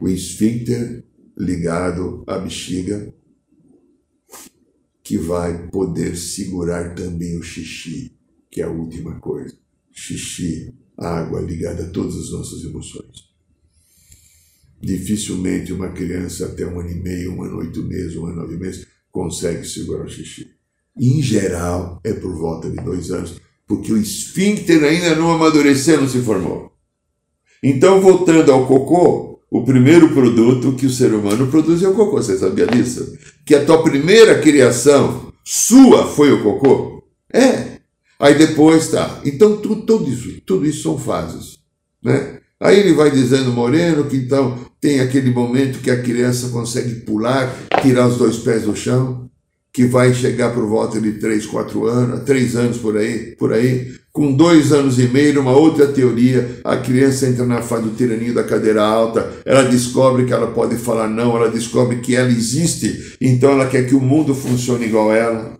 o 0.00 0.08
esfíncter 0.08 1.04
ligado 1.36 2.24
à 2.26 2.38
bexiga, 2.38 3.12
que 5.02 5.16
vai 5.16 5.68
poder 5.68 6.16
segurar 6.16 6.94
também 6.94 7.38
o 7.38 7.42
xixi, 7.42 8.16
que 8.50 8.60
é 8.60 8.64
a 8.64 8.70
última 8.70 9.20
coisa. 9.20 9.56
Xixi, 9.92 10.74
água 10.96 11.40
ligada 11.40 11.84
a 11.84 11.90
todas 11.90 12.16
as 12.16 12.30
nossas 12.32 12.64
emoções. 12.64 13.25
Dificilmente 14.80 15.72
uma 15.72 15.88
criança 15.88 16.46
até 16.46 16.66
um 16.66 16.80
ano 16.80 16.90
e 16.90 16.94
meio, 16.94 17.32
um 17.32 17.42
ano 17.42 17.58
oito 17.58 17.82
meses, 17.82 18.16
um 18.16 18.26
ano 18.26 18.42
nove 18.42 18.56
meses, 18.56 18.86
consegue 19.10 19.66
segurar 19.66 20.04
o 20.04 20.08
xixi. 20.08 20.48
Em 20.98 21.22
geral, 21.22 22.00
é 22.04 22.12
por 22.12 22.34
volta 22.36 22.70
de 22.70 22.76
dois 22.76 23.10
anos, 23.10 23.40
porque 23.66 23.92
o 23.92 23.96
esfíncter 23.96 24.82
ainda 24.84 25.14
não 25.14 25.32
amadureceu, 25.32 26.00
não 26.00 26.08
se 26.08 26.20
formou. 26.20 26.72
Então, 27.62 28.00
voltando 28.00 28.52
ao 28.52 28.66
cocô, 28.66 29.40
o 29.50 29.64
primeiro 29.64 30.12
produto 30.12 30.74
que 30.74 30.86
o 30.86 30.90
ser 30.90 31.14
humano 31.14 31.46
produz 31.48 31.82
é 31.82 31.88
o 31.88 31.94
cocô. 31.94 32.22
Você 32.22 32.36
sabia 32.36 32.66
disso? 32.66 33.16
Que 33.44 33.54
a 33.54 33.64
tua 33.64 33.82
primeira 33.82 34.40
criação 34.40 35.32
sua 35.44 36.06
foi 36.06 36.32
o 36.32 36.42
cocô? 36.42 37.02
É. 37.32 37.78
Aí 38.18 38.34
depois 38.34 38.88
tá. 38.88 39.20
Então, 39.24 39.56
tudo, 39.58 39.82
tudo 39.82 40.10
isso, 40.10 40.40
tudo 40.44 40.66
isso 40.66 40.82
são 40.82 40.98
fases. 40.98 41.58
Né? 42.02 42.40
Aí 42.58 42.80
ele 42.80 42.94
vai 42.94 43.10
dizendo, 43.10 43.52
Moreno, 43.52 44.04
que 44.04 44.16
então 44.16 44.58
tem 44.86 45.00
aquele 45.00 45.30
momento 45.30 45.80
que 45.80 45.90
a 45.90 46.00
criança 46.00 46.50
consegue 46.50 47.00
pular, 47.00 47.52
tirar 47.82 48.06
os 48.06 48.18
dois 48.18 48.36
pés 48.36 48.62
do 48.62 48.76
chão, 48.76 49.28
que 49.72 49.84
vai 49.84 50.14
chegar 50.14 50.54
por 50.54 50.64
volta 50.64 51.00
de 51.00 51.14
3, 51.14 51.44
4 51.44 51.86
anos, 51.86 52.22
3 52.22 52.54
anos 52.54 52.76
por 52.78 52.96
aí, 52.96 53.34
por 53.34 53.52
aí. 53.52 53.92
Com 54.12 54.32
dois 54.32 54.70
anos 54.70 55.00
e 55.00 55.08
meio, 55.08 55.40
uma 55.40 55.56
outra 55.56 55.88
teoria, 55.88 56.60
a 56.62 56.76
criança 56.76 57.26
entra 57.26 57.44
na 57.44 57.62
fase 57.62 57.82
do 57.82 57.96
tiraninho 57.96 58.32
da 58.32 58.44
cadeira 58.44 58.84
alta, 58.84 59.28
ela 59.44 59.64
descobre 59.64 60.24
que 60.24 60.32
ela 60.32 60.52
pode 60.52 60.76
falar 60.76 61.08
não, 61.08 61.36
ela 61.36 61.50
descobre 61.50 61.96
que 61.96 62.14
ela 62.14 62.30
existe, 62.30 63.16
então 63.20 63.50
ela 63.50 63.66
quer 63.66 63.88
que 63.88 63.94
o 63.96 64.00
mundo 64.00 64.36
funcione 64.36 64.86
igual 64.86 65.12
ela. 65.12 65.58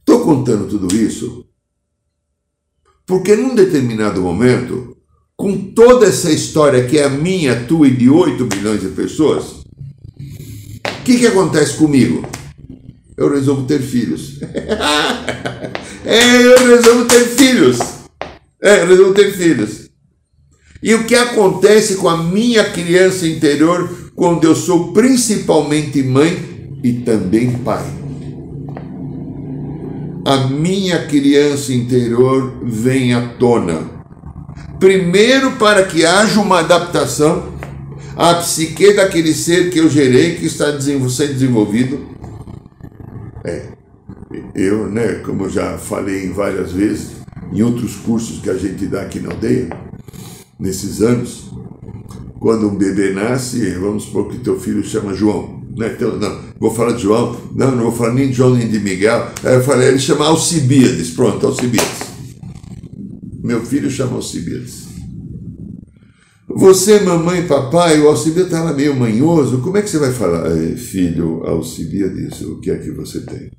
Estou 0.00 0.20
contando 0.20 0.68
tudo 0.68 0.94
isso 0.94 1.46
porque 3.06 3.36
num 3.36 3.54
determinado 3.54 4.22
momento, 4.22 4.93
com 5.36 5.72
toda 5.72 6.06
essa 6.06 6.30
história 6.30 6.84
que 6.84 6.98
é 6.98 7.04
a 7.04 7.10
minha, 7.10 7.64
tua 7.66 7.88
e 7.88 7.90
de 7.90 8.08
8 8.08 8.46
milhões 8.46 8.80
de 8.80 8.88
pessoas, 8.88 9.44
o 9.44 11.04
que, 11.04 11.18
que 11.18 11.26
acontece 11.26 11.76
comigo? 11.76 12.26
Eu 13.16 13.30
resolvo 13.30 13.64
ter 13.64 13.80
filhos. 13.80 14.40
é, 16.04 16.42
eu 16.42 16.66
resolvo 16.66 17.04
ter 17.04 17.24
filhos. 17.26 17.78
É, 18.62 18.82
eu 18.82 18.86
resolvo 18.88 19.14
ter 19.14 19.32
filhos. 19.32 19.90
E 20.82 20.94
o 20.94 21.04
que 21.04 21.14
acontece 21.14 21.96
com 21.96 22.08
a 22.08 22.22
minha 22.22 22.64
criança 22.70 23.26
interior 23.26 24.10
quando 24.14 24.44
eu 24.44 24.54
sou 24.54 24.92
principalmente 24.92 26.02
mãe 26.02 26.78
e 26.82 26.92
também 26.92 27.52
pai? 27.58 27.84
A 30.26 30.48
minha 30.48 31.06
criança 31.06 31.72
interior 31.72 32.60
vem 32.62 33.14
à 33.14 33.28
tona. 33.34 33.93
Primeiro, 34.84 35.52
para 35.52 35.84
que 35.84 36.04
haja 36.04 36.38
uma 36.38 36.58
adaptação 36.58 37.54
à 38.14 38.34
psique 38.34 38.92
daquele 38.92 39.32
ser 39.32 39.70
que 39.70 39.78
eu 39.78 39.88
gerei, 39.88 40.34
que 40.34 40.44
está 40.44 40.78
sendo 40.78 41.06
desenvolvido 41.08 42.06
é, 43.42 43.62
eu, 44.54 44.86
né, 44.90 45.22
como 45.24 45.48
já 45.48 45.78
falei 45.78 46.28
várias 46.28 46.72
vezes, 46.72 47.12
em 47.50 47.62
outros 47.62 47.96
cursos 47.96 48.40
que 48.42 48.50
a 48.50 48.58
gente 48.58 48.84
dá 48.84 49.00
aqui 49.00 49.20
na 49.20 49.30
aldeia, 49.30 49.70
nesses 50.58 51.00
anos, 51.00 51.50
quando 52.38 52.68
um 52.68 52.74
bebê 52.74 53.10
nasce, 53.14 53.70
vamos 53.76 54.04
supor 54.04 54.28
que 54.28 54.36
teu 54.36 54.60
filho 54.60 54.84
chama 54.84 55.14
João, 55.14 55.62
né? 55.78 55.94
Então, 55.96 56.18
não, 56.18 56.40
vou 56.60 56.74
falar 56.74 56.92
de 56.92 57.02
João, 57.04 57.34
não, 57.54 57.70
não 57.70 57.84
vou 57.84 57.92
falar 57.92 58.12
nem 58.12 58.28
de 58.28 58.34
João 58.34 58.54
nem 58.54 58.68
de 58.68 58.80
Miguel, 58.80 59.28
aí 59.42 59.54
eu 59.54 59.64
falei, 59.64 59.88
ele 59.88 59.98
chama 59.98 60.26
Alcibiades, 60.26 61.10
pronto, 61.12 61.46
Alcibiades. 61.46 62.13
Meu 63.44 63.62
filho 63.62 63.90
chama 63.90 64.14
Alcibiades. 64.14 64.86
Você, 66.48 67.00
mamãe, 67.00 67.46
papai, 67.46 68.00
o 68.00 68.08
Alcibiades 68.08 68.50
estava 68.50 68.72
meio 68.72 68.96
manhoso, 68.96 69.60
como 69.60 69.76
é 69.76 69.82
que 69.82 69.90
você 69.90 69.98
vai 69.98 70.12
falar? 70.12 70.48
Filho 70.78 71.44
Alcibiades, 71.44 72.40
o 72.40 72.58
que 72.60 72.70
é 72.70 72.78
que 72.78 72.90
você 72.92 73.20
tem? 73.20 73.50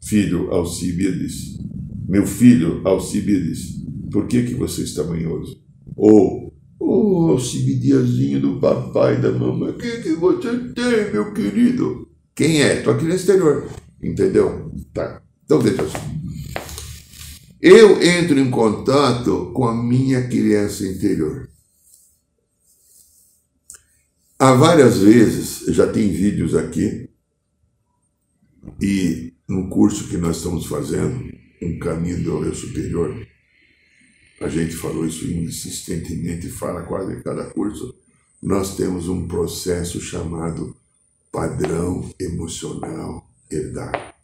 Filho 0.00 0.52
Alcibiades, 0.52 1.58
meu 2.08 2.24
filho 2.24 2.80
Alcibiades, 2.84 3.82
por 4.12 4.28
que, 4.28 4.44
que 4.44 4.54
você 4.54 4.82
está 4.82 5.02
manhoso? 5.02 5.60
Ou, 5.96 6.54
oh, 6.78 7.30
Alcibidiazinho 7.32 8.40
do 8.40 8.60
papai 8.60 9.20
da 9.20 9.32
mamãe, 9.32 9.70
o 9.70 9.76
que, 9.76 10.02
que 10.02 10.12
você 10.12 10.56
tem, 10.72 11.12
meu 11.12 11.32
querido? 11.34 12.08
Quem 12.32 12.62
é? 12.62 12.76
Tua 12.76 12.96
criança 12.96 13.16
exterior, 13.16 13.66
entendeu? 14.00 14.70
Tá, 14.94 15.20
então 15.44 15.58
veja 15.58 15.84
só. 15.88 16.17
Eu 17.60 18.00
entro 18.00 18.38
em 18.38 18.50
contato 18.50 19.50
com 19.52 19.66
a 19.66 19.74
minha 19.74 20.28
criança 20.28 20.86
interior. 20.86 21.50
Há 24.38 24.52
várias 24.52 24.98
vezes, 24.98 25.74
já 25.74 25.90
tem 25.90 26.12
vídeos 26.12 26.54
aqui, 26.54 27.10
e 28.80 29.34
no 29.48 29.68
curso 29.68 30.06
que 30.08 30.16
nós 30.16 30.36
estamos 30.36 30.66
fazendo, 30.66 31.36
Um 31.60 31.80
Caminho 31.80 32.22
do 32.22 32.44
Eu 32.44 32.54
Superior, 32.54 33.26
a 34.40 34.48
gente 34.48 34.76
falou 34.76 35.04
isso 35.04 35.26
insistentemente, 35.26 36.48
fala 36.48 36.82
quase 36.82 37.12
em 37.12 37.22
cada 37.22 37.50
curso, 37.50 37.92
nós 38.40 38.76
temos 38.76 39.08
um 39.08 39.26
processo 39.26 40.00
chamado 40.00 40.76
padrão 41.32 42.08
emocional 42.20 43.28
herdado. 43.50 44.17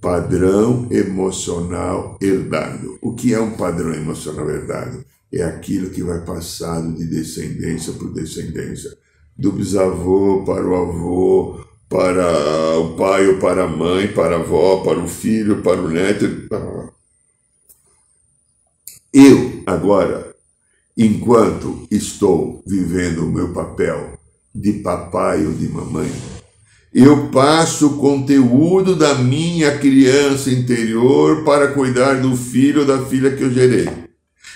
Padrão 0.00 0.88
emocional 0.90 2.18
herdado. 2.20 2.98
O 3.00 3.14
que 3.14 3.32
é 3.34 3.40
um 3.40 3.56
padrão 3.56 3.94
emocional 3.94 4.48
herdado? 4.50 5.04
é 5.32 5.42
aquilo 5.42 5.90
que 5.90 6.02
vai 6.02 6.24
passado 6.24 6.92
de 6.94 7.04
descendência 7.04 7.92
por 7.92 8.12
descendência, 8.12 8.96
do 9.36 9.52
bisavô 9.52 10.44
para 10.44 10.66
o 10.66 10.74
avô, 10.74 11.64
para 11.88 12.78
o 12.78 12.96
pai 12.96 13.26
ou 13.28 13.38
para 13.38 13.64
a 13.64 13.68
mãe, 13.68 14.12
para 14.12 14.36
a 14.36 14.40
avó, 14.40 14.82
para 14.82 14.98
o 14.98 15.08
filho, 15.08 15.62
para 15.62 15.80
o 15.80 15.88
neto. 15.88 16.24
Eu, 19.12 19.62
agora, 19.66 20.34
enquanto 20.96 21.86
estou 21.90 22.62
vivendo 22.66 23.24
o 23.24 23.32
meu 23.32 23.52
papel 23.52 24.18
de 24.54 24.74
papai 24.74 25.44
ou 25.44 25.52
de 25.52 25.68
mamãe, 25.68 26.10
eu 26.98 27.28
passo 27.28 27.88
o 27.88 27.96
conteúdo 27.98 28.96
da 28.96 29.16
minha 29.16 29.76
criança 29.76 30.48
interior 30.48 31.44
para 31.44 31.68
cuidar 31.68 32.22
do 32.22 32.34
filho 32.34 32.80
ou 32.80 32.86
da 32.86 33.04
filha 33.04 33.32
que 33.32 33.42
eu 33.42 33.52
gerei. 33.52 33.86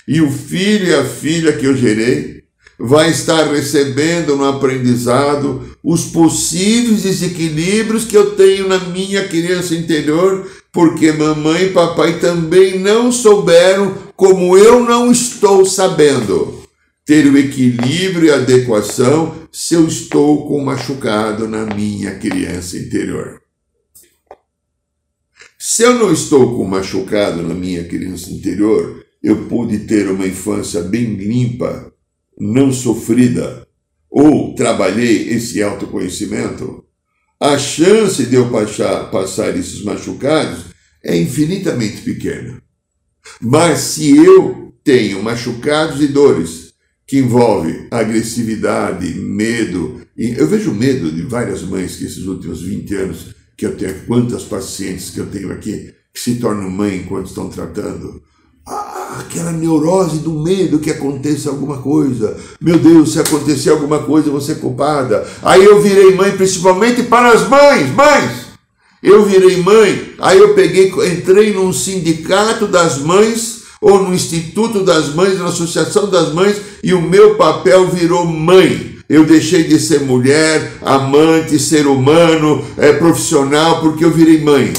E 0.07 0.21
o 0.21 0.31
filho 0.31 0.87
e 0.87 0.95
a 0.95 1.05
filha 1.05 1.53
que 1.53 1.67
eu 1.67 1.77
gerei 1.77 2.41
vai 2.79 3.11
estar 3.11 3.43
recebendo 3.43 4.35
no 4.35 4.45
aprendizado 4.45 5.77
os 5.83 6.05
possíveis 6.05 7.03
desequilíbrios 7.03 8.05
que 8.05 8.17
eu 8.17 8.31
tenho 8.31 8.67
na 8.67 8.79
minha 8.79 9.27
criança 9.27 9.75
interior, 9.75 10.49
porque 10.71 11.11
mamãe 11.11 11.65
e 11.65 11.69
papai 11.69 12.17
também 12.17 12.79
não 12.79 13.11
souberam 13.11 13.93
como 14.15 14.57
eu 14.57 14.83
não 14.83 15.11
estou 15.11 15.63
sabendo 15.63 16.60
ter 17.11 17.25
o 17.25 17.37
equilíbrio 17.37 18.27
e 18.27 18.31
adequação 18.31 19.45
se 19.51 19.73
eu 19.73 19.85
estou 19.85 20.47
com 20.47 20.63
machucado 20.63 21.45
na 21.45 21.65
minha 21.65 22.15
criança 22.15 22.77
interior. 22.77 23.41
Se 25.59 25.83
eu 25.83 25.95
não 25.95 26.13
estou 26.13 26.55
com 26.55 26.63
machucado 26.63 27.43
na 27.43 27.53
minha 27.53 27.83
criança 27.83 28.31
interior, 28.31 29.05
eu 29.21 29.45
pude 29.49 29.79
ter 29.79 30.09
uma 30.09 30.25
infância 30.25 30.83
bem 30.83 31.15
limpa, 31.15 31.93
não 32.39 32.71
sofrida, 32.71 33.67
ou 34.09 34.55
trabalhei 34.55 35.31
esse 35.31 35.61
autoconhecimento, 35.61 36.85
a 37.37 37.57
chance 37.57 38.25
de 38.25 38.35
eu 38.35 38.49
passar, 38.49 39.11
passar 39.11 39.57
esses 39.57 39.83
machucados 39.83 40.67
é 41.03 41.17
infinitamente 41.17 42.03
pequena. 42.03 42.63
Mas 43.41 43.79
se 43.79 44.15
eu 44.15 44.73
tenho 44.81 45.21
machucados 45.21 46.01
e 46.01 46.07
dores 46.07 46.70
que 47.11 47.17
envolvem 47.17 47.87
agressividade, 47.91 49.15
medo, 49.15 49.99
eu 50.17 50.47
vejo 50.47 50.73
medo 50.73 51.11
de 51.11 51.23
várias 51.23 51.61
mães 51.61 51.97
que 51.97 52.05
esses 52.05 52.25
últimos 52.25 52.61
20 52.61 52.95
anos 52.95 53.35
que 53.57 53.65
eu 53.65 53.75
tenho, 53.75 54.05
quantas 54.07 54.43
pacientes 54.43 55.09
que 55.09 55.19
eu 55.19 55.25
tenho 55.25 55.51
aqui 55.51 55.93
que 56.13 56.19
se 56.21 56.35
tornam 56.35 56.69
mãe 56.69 56.99
enquanto 56.99 57.25
estão 57.25 57.49
tratando, 57.49 58.21
aquela 59.19 59.51
neurose 59.51 60.19
do 60.19 60.41
medo 60.41 60.79
que 60.79 60.89
aconteça 60.89 61.49
alguma 61.49 61.81
coisa. 61.81 62.37
Meu 62.61 62.79
Deus, 62.79 63.11
se 63.11 63.19
acontecer 63.19 63.71
alguma 63.71 63.99
coisa, 64.03 64.29
eu 64.29 64.31
vou 64.31 64.39
ser 64.39 64.61
culpada. 64.61 65.27
Aí 65.41 65.65
eu 65.65 65.81
virei 65.81 66.15
mãe, 66.15 66.31
principalmente 66.31 67.03
para 67.03 67.33
as 67.33 67.45
mães, 67.49 67.93
mães. 67.93 68.31
Eu 69.03 69.25
virei 69.25 69.61
mãe, 69.61 70.13
aí 70.17 70.39
eu 70.39 70.53
peguei, 70.53 70.87
entrei 71.11 71.53
num 71.53 71.73
sindicato 71.73 72.67
das 72.67 72.99
mães, 72.99 73.60
ou 73.81 74.03
no 74.03 74.13
Instituto 74.13 74.83
das 74.85 75.15
Mães, 75.15 75.39
na 75.39 75.47
Associação 75.47 76.07
das 76.07 76.31
Mães, 76.31 76.61
e 76.83 76.93
o 76.93 77.01
meu 77.01 77.35
papel 77.35 77.87
virou 77.89 78.25
mãe. 78.25 78.99
Eu 79.09 79.25
deixei 79.25 79.63
de 79.63 79.79
ser 79.79 80.01
mulher, 80.01 80.77
amante, 80.81 81.59
ser 81.59 81.87
humano, 81.87 82.63
é, 82.77 82.93
profissional, 82.93 83.81
porque 83.81 84.05
eu 84.05 84.11
virei 84.11 84.39
mãe. 84.39 84.71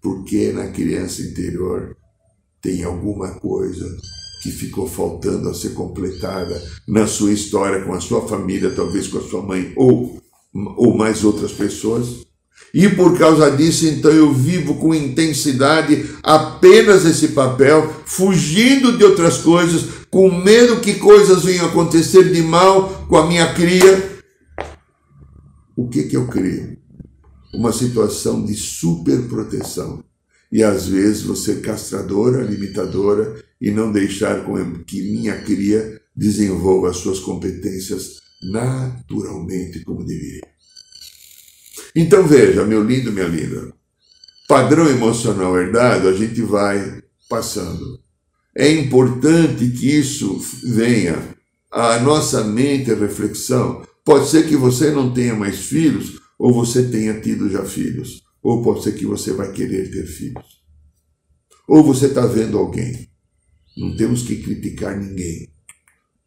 Porque 0.00 0.52
na 0.52 0.66
criança 0.66 1.22
interior 1.22 1.96
tem 2.60 2.82
alguma 2.82 3.30
coisa 3.38 3.86
que 4.42 4.50
ficou 4.50 4.88
faltando 4.88 5.48
a 5.48 5.54
ser 5.54 5.70
completada 5.70 6.60
na 6.86 7.06
sua 7.06 7.32
história 7.32 7.84
com 7.84 7.94
a 7.94 8.00
sua 8.00 8.26
família, 8.26 8.74
talvez 8.74 9.06
com 9.06 9.18
a 9.18 9.22
sua 9.22 9.40
mãe 9.40 9.72
ou, 9.76 10.20
ou 10.52 10.96
mais 10.96 11.22
outras 11.22 11.52
pessoas. 11.52 12.26
E 12.74 12.88
por 12.88 13.18
causa 13.18 13.50
disso, 13.50 13.86
então 13.86 14.10
eu 14.10 14.32
vivo 14.32 14.76
com 14.76 14.94
intensidade 14.94 16.06
apenas 16.22 17.04
esse 17.04 17.28
papel, 17.28 18.02
fugindo 18.06 18.96
de 18.96 19.04
outras 19.04 19.38
coisas, 19.38 19.84
com 20.10 20.30
medo 20.30 20.80
que 20.80 20.94
coisas 20.94 21.44
venham 21.44 21.66
acontecer 21.66 22.32
de 22.32 22.42
mal 22.42 23.06
com 23.08 23.16
a 23.16 23.26
minha 23.26 23.52
cria. 23.52 24.22
O 25.76 25.88
que 25.88 26.04
que 26.04 26.16
eu 26.16 26.26
crio? 26.28 26.78
Uma 27.52 27.72
situação 27.72 28.44
de 28.44 28.54
superproteção 28.54 30.02
e 30.50 30.62
às 30.62 30.86
vezes 30.86 31.22
você 31.22 31.56
castradora, 31.56 32.42
limitadora 32.42 33.42
e 33.60 33.70
não 33.70 33.90
deixar 33.90 34.44
que 34.86 35.02
minha 35.02 35.40
cria 35.42 36.00
desenvolva 36.14 36.90
as 36.90 36.98
suas 36.98 37.20
competências 37.20 38.20
naturalmente 38.42 39.80
como 39.80 40.04
deveria. 40.04 40.51
Então 41.94 42.26
veja, 42.26 42.64
meu 42.64 42.82
lindo, 42.82 43.12
minha 43.12 43.26
linda, 43.26 43.72
padrão 44.48 44.88
emocional 44.88 45.58
herdado 45.58 46.08
a 46.08 46.12
gente 46.12 46.40
vai 46.42 47.02
passando. 47.28 48.00
É 48.54 48.70
importante 48.70 49.70
que 49.70 49.90
isso 49.90 50.38
venha 50.74 51.36
à 51.70 51.98
nossa 52.00 52.44
mente 52.44 52.92
reflexão. 52.92 53.86
Pode 54.04 54.28
ser 54.28 54.46
que 54.46 54.56
você 54.56 54.90
não 54.90 55.12
tenha 55.12 55.34
mais 55.34 55.60
filhos 55.60 56.20
ou 56.38 56.52
você 56.52 56.88
tenha 56.88 57.20
tido 57.20 57.48
já 57.48 57.64
filhos. 57.64 58.22
Ou 58.42 58.62
pode 58.62 58.82
ser 58.82 58.92
que 58.92 59.06
você 59.06 59.32
vai 59.32 59.52
querer 59.52 59.90
ter 59.90 60.04
filhos. 60.06 60.60
Ou 61.66 61.82
você 61.82 62.06
está 62.06 62.26
vendo 62.26 62.58
alguém. 62.58 63.08
Não 63.76 63.96
temos 63.96 64.22
que 64.22 64.42
criticar 64.42 64.98
ninguém. 64.98 65.48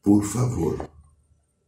Por 0.01 0.24
favor. 0.24 0.89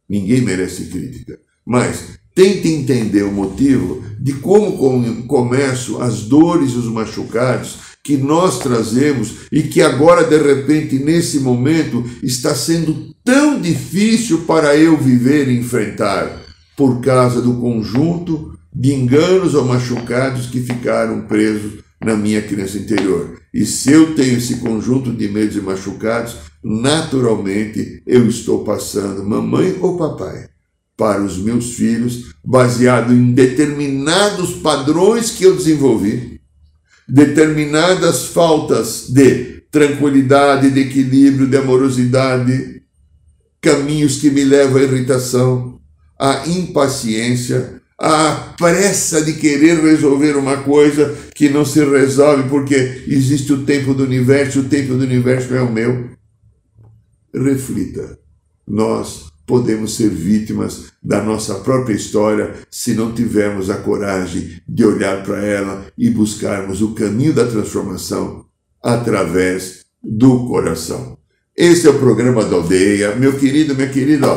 Ninguém 0.08 0.40
merece 0.40 0.86
crítica. 0.86 1.38
Mas 1.64 2.17
tente 2.38 2.68
entender 2.68 3.24
o 3.24 3.32
motivo 3.32 4.00
de 4.16 4.34
como 4.34 5.26
começam 5.26 6.00
as 6.00 6.20
dores 6.20 6.70
e 6.70 6.76
os 6.76 6.84
machucados 6.84 7.78
que 8.04 8.16
nós 8.16 8.60
trazemos 8.60 9.48
e 9.50 9.64
que 9.64 9.82
agora, 9.82 10.22
de 10.22 10.38
repente, 10.38 11.00
nesse 11.00 11.40
momento, 11.40 12.04
está 12.22 12.54
sendo 12.54 13.12
tão 13.24 13.60
difícil 13.60 14.42
para 14.42 14.76
eu 14.76 14.96
viver 14.96 15.48
e 15.48 15.58
enfrentar 15.58 16.40
por 16.76 17.00
causa 17.00 17.42
do 17.42 17.54
conjunto 17.54 18.56
de 18.72 18.94
enganos 18.94 19.56
ou 19.56 19.64
machucados 19.64 20.46
que 20.46 20.60
ficaram 20.60 21.22
presos 21.22 21.82
na 22.00 22.16
minha 22.16 22.40
criança 22.40 22.78
interior. 22.78 23.36
E 23.52 23.66
se 23.66 23.90
eu 23.90 24.14
tenho 24.14 24.38
esse 24.38 24.58
conjunto 24.58 25.10
de 25.10 25.26
medos 25.28 25.56
e 25.56 25.60
machucados, 25.60 26.36
naturalmente 26.62 28.00
eu 28.06 28.28
estou 28.28 28.62
passando, 28.62 29.28
mamãe 29.28 29.76
ou 29.80 29.96
papai, 29.96 30.46
para 30.98 31.22
os 31.22 31.38
meus 31.38 31.76
filhos, 31.76 32.34
baseado 32.44 33.14
em 33.14 33.30
determinados 33.30 34.54
padrões 34.54 35.30
que 35.30 35.44
eu 35.44 35.54
desenvolvi, 35.54 36.40
determinadas 37.08 38.26
faltas 38.26 39.08
de 39.08 39.62
tranquilidade, 39.70 40.72
de 40.72 40.80
equilíbrio, 40.80 41.46
de 41.46 41.56
amorosidade, 41.56 42.82
caminhos 43.60 44.16
que 44.16 44.28
me 44.28 44.42
levam 44.42 44.78
à 44.78 44.82
irritação, 44.82 45.80
à 46.18 46.48
impaciência, 46.48 47.80
a 47.96 48.54
pressa 48.58 49.22
de 49.24 49.34
querer 49.34 49.80
resolver 49.80 50.36
uma 50.36 50.58
coisa 50.58 51.16
que 51.32 51.48
não 51.48 51.64
se 51.64 51.84
resolve 51.84 52.48
porque 52.48 53.04
existe 53.06 53.52
o 53.52 53.64
tempo 53.64 53.94
do 53.94 54.02
universo, 54.02 54.60
o 54.60 54.64
tempo 54.64 54.94
do 54.94 55.04
universo 55.04 55.54
é 55.54 55.62
o 55.62 55.72
meu. 55.72 56.10
Reflita. 57.32 58.18
Nós 58.66 59.28
podemos 59.48 59.96
ser 59.96 60.10
vítimas 60.10 60.92
da 61.02 61.22
nossa 61.22 61.56
própria 61.56 61.94
história 61.94 62.54
se 62.70 62.94
não 62.94 63.12
tivermos 63.12 63.70
a 63.70 63.78
coragem 63.78 64.60
de 64.68 64.84
olhar 64.84 65.24
para 65.24 65.42
ela 65.42 65.86
e 65.96 66.10
buscarmos 66.10 66.82
o 66.82 66.94
caminho 66.94 67.32
da 67.32 67.46
transformação 67.46 68.46
através 68.80 69.86
do 70.02 70.46
coração. 70.46 71.18
Esse 71.56 71.88
é 71.88 71.90
o 71.90 71.98
programa 71.98 72.44
da 72.44 72.56
aldeia. 72.56 73.16
Meu 73.16 73.36
querido, 73.36 73.74
minha 73.74 73.88
querida, 73.88 74.30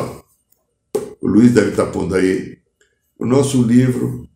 o 1.22 1.28
Luiz 1.28 1.52
deve 1.52 1.72
estar 1.72 1.88
pondo 1.88 2.16
aí 2.16 2.62
o 3.20 3.26
nosso 3.28 3.62
livro, 3.62 4.28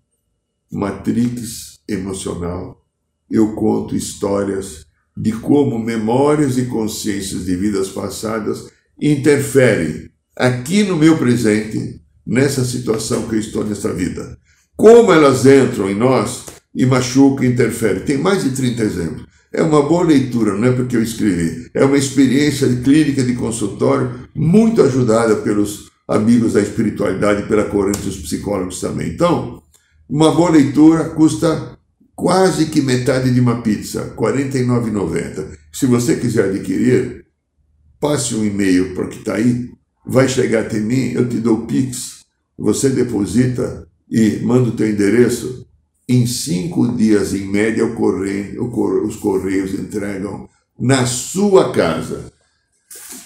Matrix 0.71 1.79
Emocional, 1.87 2.85
eu 3.27 3.55
conto 3.55 3.95
histórias 3.95 4.85
de 5.17 5.31
como 5.31 5.79
memórias 5.79 6.55
e 6.59 6.65
consciências 6.65 7.45
de 7.45 7.55
vidas 7.55 7.89
passadas 7.89 8.71
interferem 9.01 10.11
aqui 10.35 10.83
no 10.83 10.97
meu 10.97 11.17
presente, 11.17 12.01
nessa 12.25 12.65
situação 12.65 13.27
que 13.27 13.35
eu 13.35 13.39
estou 13.39 13.63
nessa 13.63 13.93
vida. 13.93 14.37
Como 14.75 15.11
elas 15.11 15.45
entram 15.45 15.89
em 15.89 15.95
nós 15.95 16.43
e 16.75 16.85
machucam 16.85 17.45
e 17.45 17.49
interferem. 17.49 18.03
Tem 18.03 18.17
mais 18.17 18.43
de 18.43 18.49
30 18.51 18.83
exemplos. 18.83 19.25
É 19.53 19.61
uma 19.61 19.81
boa 19.83 20.03
leitura, 20.03 20.53
não 20.57 20.67
é 20.67 20.71
porque 20.73 20.97
eu 20.97 21.01
escrevi. 21.01 21.69
É 21.73 21.85
uma 21.85 21.97
experiência 21.97 22.67
de 22.67 22.81
clínica 22.81 23.23
de 23.23 23.35
consultório 23.35 24.27
muito 24.35 24.81
ajudada 24.81 25.37
pelos 25.37 25.89
amigos 26.07 26.53
da 26.53 26.61
espiritualidade 26.61 27.47
pela 27.47 27.63
corrente 27.63 28.01
dos 28.01 28.17
psicólogos 28.17 28.81
também. 28.81 29.09
Então, 29.09 29.63
uma 30.09 30.35
boa 30.35 30.51
leitura 30.51 31.05
custa 31.05 31.77
quase 32.13 32.65
que 32.65 32.81
metade 32.81 33.33
de 33.33 33.39
uma 33.39 33.61
pizza, 33.61 34.03
R$ 34.03 34.11
49,90. 34.11 35.57
Se 35.71 35.85
você 35.85 36.17
quiser 36.17 36.49
adquirir, 36.49 37.25
passe 37.99 38.35
um 38.35 38.45
e-mail 38.45 38.93
para 38.93 39.05
o 39.05 39.09
que 39.09 39.19
está 39.19 39.35
aí, 39.35 39.69
vai 40.05 40.27
chegar 40.27 40.61
até 40.61 40.79
mim, 40.79 41.11
eu 41.13 41.27
te 41.27 41.37
dou 41.37 41.59
o 41.59 41.65
Pix, 41.65 42.19
você 42.57 42.89
deposita 42.89 43.87
e 44.09 44.39
manda 44.39 44.69
o 44.69 44.73
teu 44.73 44.89
endereço. 44.89 45.65
Em 46.07 46.27
cinco 46.27 46.87
dias, 46.95 47.33
em 47.33 47.47
média, 47.47 47.87
correio, 47.87 48.63
os 49.03 49.15
correios 49.15 49.73
entregam 49.73 50.47
na 50.79 51.05
sua 51.07 51.71
casa. 51.71 52.31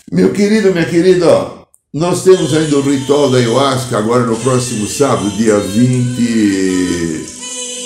Meu 0.10 0.32
querido, 0.32 0.72
minha 0.72 0.86
querida, 0.86 1.28
ó, 1.28 1.66
nós 1.94 2.24
temos 2.24 2.54
ainda 2.54 2.78
o 2.78 2.82
ritual 2.82 3.30
da 3.30 3.38
ayahuasca 3.38 3.98
agora 3.98 4.26
no 4.26 4.38
próximo 4.38 4.88
sábado, 4.88 5.30
dia 5.32 5.60
20, 5.60 7.26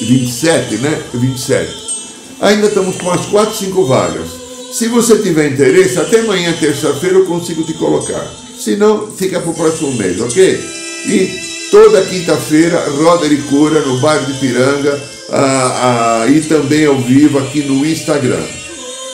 27, 0.01 0.77
né? 0.77 1.03
27. 1.15 1.73
Ainda 2.41 2.67
estamos 2.67 2.97
com 2.97 3.07
umas 3.07 3.25
4, 3.25 3.55
5 3.55 3.85
vagas. 3.85 4.29
Se 4.73 4.87
você 4.89 5.17
tiver 5.19 5.53
interesse, 5.53 5.97
até 5.97 6.19
amanhã, 6.19 6.53
terça-feira, 6.59 7.17
eu 7.17 7.25
consigo 7.25 7.63
te 7.63 7.73
colocar. 7.73 8.42
Se 8.63 8.77
não, 8.77 9.11
fica 9.11 9.41
para 9.41 9.51
o 9.51 9.53
próximo 9.53 9.91
mês, 9.95 10.21
ok? 10.21 10.57
E 11.05 11.29
toda 11.69 12.01
quinta-feira, 12.05 12.81
Roda 12.91 13.27
de 13.27 13.35
Cura, 13.49 13.81
no 13.81 13.99
bairro 13.99 14.25
de 14.25 14.39
Piranga, 14.39 15.01
ah, 15.31 16.21
ah, 16.23 16.27
e 16.29 16.39
também 16.39 16.85
ao 16.85 16.97
vivo 16.97 17.39
aqui 17.39 17.61
no 17.63 17.85
Instagram. 17.85 18.41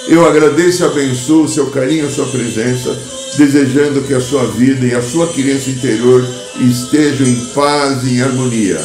Eu 0.07 0.23
agradeço 0.27 0.83
e 0.83 0.85
abençoo 0.85 1.45
o 1.45 1.49
seu 1.49 1.71
carinho, 1.71 2.05
a 2.05 2.11
sua 2.11 2.27
presença 2.27 2.95
desejando 3.37 4.03
que 4.03 4.13
a 4.13 4.21
sua 4.21 4.45
vida 4.45 4.85
e 4.85 4.93
a 4.93 5.01
sua 5.01 5.25
criança 5.33 5.71
interior 5.71 6.23
estejam 6.59 7.25
em 7.25 7.45
paz 7.55 8.03
e 8.03 8.17
em 8.17 8.21
harmonia. 8.21 8.79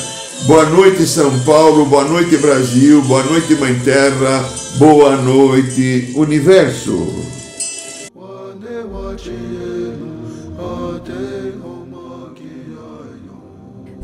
Boa 0.46 0.64
noite, 0.64 1.06
São 1.06 1.40
Paulo, 1.40 1.84
boa 1.84 2.04
noite, 2.04 2.38
Brasil, 2.38 3.02
boa 3.02 3.22
noite, 3.22 3.54
Mãe 3.56 3.78
Terra, 3.84 4.50
boa 4.78 5.14
noite, 5.16 6.10
Universo. 6.14 7.34